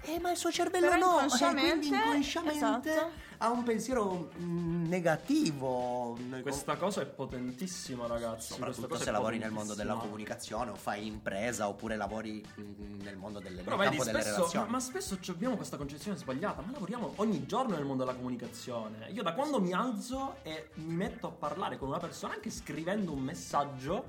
E 0.03 0.13
Eh, 0.13 0.19
ma 0.19 0.31
il 0.31 0.37
suo 0.37 0.51
cervello 0.51 0.89
Però 0.89 0.99
no, 0.99 1.19
eh, 1.19 1.23
inconsciamente- 1.23 1.77
quindi 1.77 1.87
inconsciamente 1.95 2.55
esatto. 2.91 3.11
ha 3.39 3.49
un 3.49 3.63
pensiero 3.63 4.29
mm, 4.39 4.87
negativo. 4.87 6.17
Questa 6.41 6.75
cosa 6.77 7.01
è 7.01 7.05
potentissima, 7.05 8.07
ragazzi. 8.07 8.53
Soprattutto 8.53 8.87
cosa 8.87 9.03
se 9.03 9.11
lavori 9.11 9.37
nel 9.37 9.51
mondo 9.51 9.73
della 9.73 9.95
comunicazione 9.95 10.71
o 10.71 10.75
fai 10.75 11.05
impresa 11.07 11.67
oppure 11.67 11.95
lavori 11.97 12.45
mm, 12.59 13.01
nel 13.01 13.17
mondo 13.17 13.39
delle, 13.39 13.63
Però 13.63 13.75
nel 13.75 13.85
vedi, 13.89 13.97
campo 13.97 14.11
delle 14.11 14.21
spesso, 14.23 14.37
relazioni. 14.37 14.65
ma, 14.65 14.71
ma 14.71 14.79
spesso 14.79 15.19
ci 15.19 15.31
abbiamo 15.31 15.55
questa 15.55 15.77
concezione 15.77 16.17
sbagliata, 16.17 16.61
ma 16.61 16.71
lavoriamo 16.71 17.13
ogni 17.17 17.45
giorno 17.45 17.75
nel 17.75 17.85
mondo 17.85 18.03
della 18.05 18.15
comunicazione. 18.15 19.09
Io 19.11 19.23
da 19.23 19.33
quando 19.33 19.59
mi 19.59 19.73
alzo 19.73 20.35
e 20.43 20.69
mi 20.75 20.93
metto 20.93 21.27
a 21.27 21.31
parlare 21.31 21.77
con 21.77 21.89
una 21.89 21.99
persona, 21.99 22.33
anche 22.33 22.49
scrivendo 22.49 23.11
un 23.11 23.19
messaggio, 23.19 24.05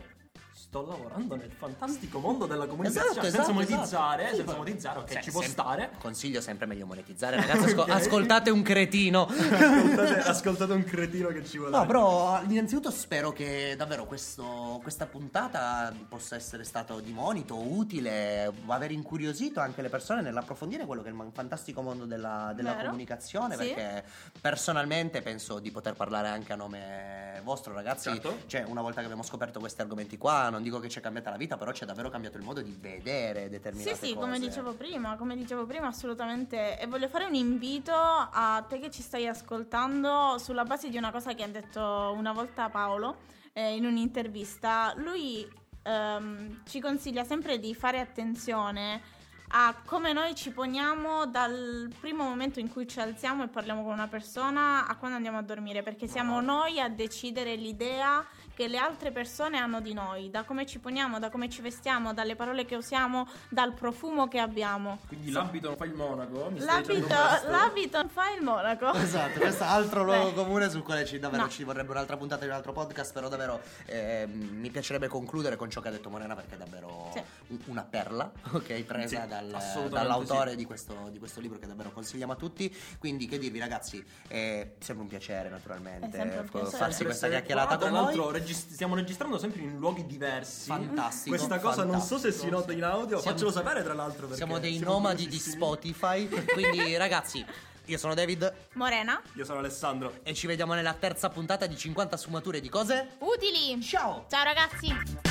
sto 0.58 0.84
lavorando 0.86 1.36
nel 1.36 1.50
fantastico 1.52 2.18
mondo 2.18 2.46
della 2.46 2.66
comunicazione. 2.66 3.10
Esatto, 3.10 3.22
senza 3.24 3.38
esatto, 3.42 3.52
monetizzare, 3.54 4.22
esatto. 4.24 4.36
senza 4.38 4.56
monetizzare, 4.56 4.98
ok, 4.98 5.12
se- 5.12 5.22
ci 5.22 5.30
può 5.30 5.40
sem- 5.40 5.50
stare. 5.50 5.90
Consiglio 6.00 6.40
sempre 6.40 6.66
meglio 6.66 6.84
monetizzare, 6.86 7.36
ragazzi. 7.40 7.64
asco- 7.64 7.82
Ok. 7.82 7.88
Ascoltate 7.90 8.50
un 8.50 8.62
cretino. 8.62 9.22
ascoltate, 9.30 10.18
ascoltate 10.20 10.72
un 10.72 10.84
cretino 10.84 11.28
che 11.28 11.44
ci 11.44 11.58
vuole. 11.58 11.76
No, 11.76 11.86
però 11.86 12.42
innanzitutto 12.48 12.90
spero 12.90 13.32
che 13.32 13.74
davvero 13.76 14.04
questo- 14.06 14.80
questa 14.82 15.06
puntata 15.06 15.92
possa 16.08 16.34
essere 16.36 16.64
stato 16.64 16.98
di 17.00 17.12
monito, 17.12 17.56
utile, 17.56 18.52
aver 18.66 18.90
incuriosito 18.90 19.60
anche 19.60 19.80
le 19.82 19.88
persone 19.88 20.22
nell'approfondire 20.22 20.84
quello 20.86 21.02
che 21.02 21.08
è 21.08 21.12
il 21.12 21.30
fantastico 21.32 21.82
mondo 21.82 22.04
della, 22.04 22.52
della 22.54 22.74
comunicazione, 22.76 23.56
Sì. 23.56 23.68
perché 23.72 24.04
personalmente 24.40 25.22
penso 25.22 25.58
di 25.60 25.70
poter 25.70 25.94
parlare 25.94 26.28
anche 26.28 26.52
a 26.52 26.56
nome 26.56 27.40
vostro, 27.44 27.72
ragazzi. 27.72 28.08
Certo. 28.10 28.38
Cioè, 28.46 28.64
una 28.66 28.80
volta 28.82 28.98
che 28.98 29.04
abbiamo 29.04 29.22
scoperto 29.22 29.60
questi 29.60 29.80
argomenti 29.80 30.18
qua, 30.18 30.47
non 30.50 30.62
dico 30.62 30.78
che 30.80 30.88
ci 30.88 30.98
è 30.98 31.02
cambiata 31.02 31.30
la 31.30 31.36
vita, 31.36 31.56
però 31.56 31.72
ci 31.72 31.82
è 31.82 31.86
davvero 31.86 32.08
cambiato 32.10 32.36
il 32.38 32.44
modo 32.44 32.60
di 32.60 32.76
vedere 32.78 33.48
determinate 33.48 33.94
Sì, 33.94 34.06
sì, 34.06 34.14
cose. 34.14 34.26
come 34.26 34.38
dicevo 34.38 34.72
prima, 34.74 35.16
come 35.16 35.36
dicevo 35.36 35.66
prima, 35.66 35.86
assolutamente. 35.88 36.78
E 36.78 36.86
voglio 36.86 37.08
fare 37.08 37.24
un 37.24 37.34
invito 37.34 37.92
a 37.94 38.64
te 38.68 38.78
che 38.78 38.90
ci 38.90 39.02
stai 39.02 39.26
ascoltando 39.26 40.36
sulla 40.38 40.64
base 40.64 40.88
di 40.88 40.96
una 40.96 41.10
cosa 41.10 41.34
che 41.34 41.42
ha 41.42 41.48
detto 41.48 42.14
una 42.16 42.32
volta 42.32 42.68
Paolo 42.68 43.16
eh, 43.52 43.74
in 43.76 43.84
un'intervista. 43.84 44.94
Lui 44.96 45.48
ehm, 45.82 46.62
ci 46.64 46.80
consiglia 46.80 47.24
sempre 47.24 47.58
di 47.58 47.74
fare 47.74 48.00
attenzione 48.00 49.16
a 49.50 49.74
come 49.84 50.12
noi 50.12 50.34
ci 50.34 50.50
poniamo 50.50 51.24
dal 51.26 51.90
primo 51.98 52.22
momento 52.24 52.60
in 52.60 52.70
cui 52.70 52.86
ci 52.86 53.00
alziamo 53.00 53.44
e 53.44 53.48
parliamo 53.48 53.82
con 53.82 53.92
una 53.94 54.06
persona 54.06 54.86
a 54.86 54.94
quando 54.96 55.16
andiamo 55.16 55.38
a 55.38 55.42
dormire, 55.42 55.82
perché 55.82 56.06
siamo 56.06 56.40
noi 56.42 56.78
a 56.80 56.90
decidere 56.90 57.54
l'idea 57.54 58.22
che 58.58 58.66
le 58.66 58.78
altre 58.78 59.12
persone 59.12 59.56
hanno 59.56 59.80
di 59.80 59.92
noi, 59.92 60.30
da 60.32 60.42
come 60.42 60.66
ci 60.66 60.80
poniamo, 60.80 61.20
da 61.20 61.30
come 61.30 61.48
ci 61.48 61.60
vestiamo, 61.62 62.12
dalle 62.12 62.34
parole 62.34 62.64
che 62.64 62.74
usiamo, 62.74 63.28
dal 63.48 63.72
profumo 63.72 64.26
che 64.26 64.40
abbiamo. 64.40 64.98
Quindi 65.06 65.30
l'abito 65.30 65.68
non 65.68 65.76
fa 65.76 65.84
il 65.84 65.94
monaco. 65.94 66.50
L'abito, 66.56 67.06
l'abito 67.46 67.98
non 67.98 68.08
fa 68.08 68.32
il 68.36 68.42
monaco. 68.42 68.92
Esatto, 68.94 69.38
questo 69.38 69.62
è 69.62 69.66
altro 69.68 70.02
luogo 70.02 70.32
comune 70.32 70.68
sul 70.70 70.82
quale 70.82 71.04
ci, 71.06 71.20
davvero 71.20 71.44
No. 71.44 71.48
ci 71.48 71.62
vorrebbe 71.62 71.92
un'altra 71.92 72.16
puntata 72.16 72.42
di 72.42 72.50
un 72.50 72.56
altro 72.56 72.72
podcast, 72.72 73.12
però 73.12 73.28
davvero 73.28 73.60
ehm, 73.86 74.28
mi 74.32 74.70
piacerebbe 74.70 75.06
concludere 75.06 75.54
con 75.54 75.70
ciò 75.70 75.80
che 75.80 75.86
ha 75.86 75.92
detto 75.92 76.10
Morena 76.10 76.34
perché 76.34 76.54
è 76.56 76.58
davvero 76.58 77.10
Sì. 77.14 77.22
un- 77.52 77.58
una 77.66 77.84
perla, 77.84 78.28
ok, 78.54 78.82
presa 78.82 79.22
Sì, 79.22 79.28
dal- 79.28 79.88
dall'autore 79.88 80.50
sì. 80.50 80.56
di, 80.56 80.64
questo, 80.64 81.08
di 81.12 81.20
questo 81.20 81.40
libro 81.40 81.60
che 81.60 81.68
davvero 81.68 81.92
consigliamo 81.92 82.32
a 82.32 82.36
tutti. 82.36 82.74
Quindi 82.98 83.28
che 83.28 83.38
dirvi 83.38 83.60
ragazzi, 83.60 84.04
è 84.26 84.72
sempre 84.80 85.02
un 85.04 85.08
piacere 85.08 85.48
naturalmente 85.48 86.18
un 86.18 86.28
f- 86.44 86.50
piacere. 86.50 86.76
farsi 86.76 87.04
questa 87.04 87.28
chiacchierata 87.28 87.76
qua. 87.76 87.88
con 87.88 88.02
voi. 88.02 88.14
Regist- 88.48 88.72
stiamo 88.72 88.94
registrando 88.94 89.38
sempre 89.38 89.60
in 89.62 89.76
luoghi 89.78 90.06
diversi. 90.06 90.66
Fantastico, 90.68 91.36
Questa 91.36 91.58
cosa 91.58 91.84
non 91.84 92.00
so 92.00 92.16
se 92.18 92.32
si 92.32 92.38
fantastico. 92.40 92.56
nota 92.56 92.72
in 92.72 92.82
audio, 92.84 93.18
Siamo- 93.20 93.36
faccelo 93.36 93.50
sapere 93.52 93.82
tra 93.82 93.94
l'altro. 93.94 94.22
perché 94.22 94.36
Siamo 94.36 94.58
dei 94.58 94.76
siamo 94.76 94.92
nomadi 94.92 95.26
di. 95.28 95.38
Spotify, 95.38 96.28
quindi 96.28 96.96
ragazzi, 96.96 97.44
io 97.86 97.98
sono 97.98 98.14
David 98.14 98.52
Morena. 98.74 99.20
Io 99.34 99.44
sono 99.44 99.58
Alessandro. 99.60 100.18
e 100.22 100.34
ci 100.34 100.46
vediamo 100.46 100.74
nella 100.74 100.94
terza 100.94 101.28
puntata 101.28 101.66
di 101.66 101.76
50 101.76 102.16
sfumature 102.16 102.60
di 102.60 102.68
cose. 102.68 103.16
Utili. 103.18 103.80
Ciao! 103.82 104.24
Ciao 104.28 104.44
ragazzi. 104.44 105.27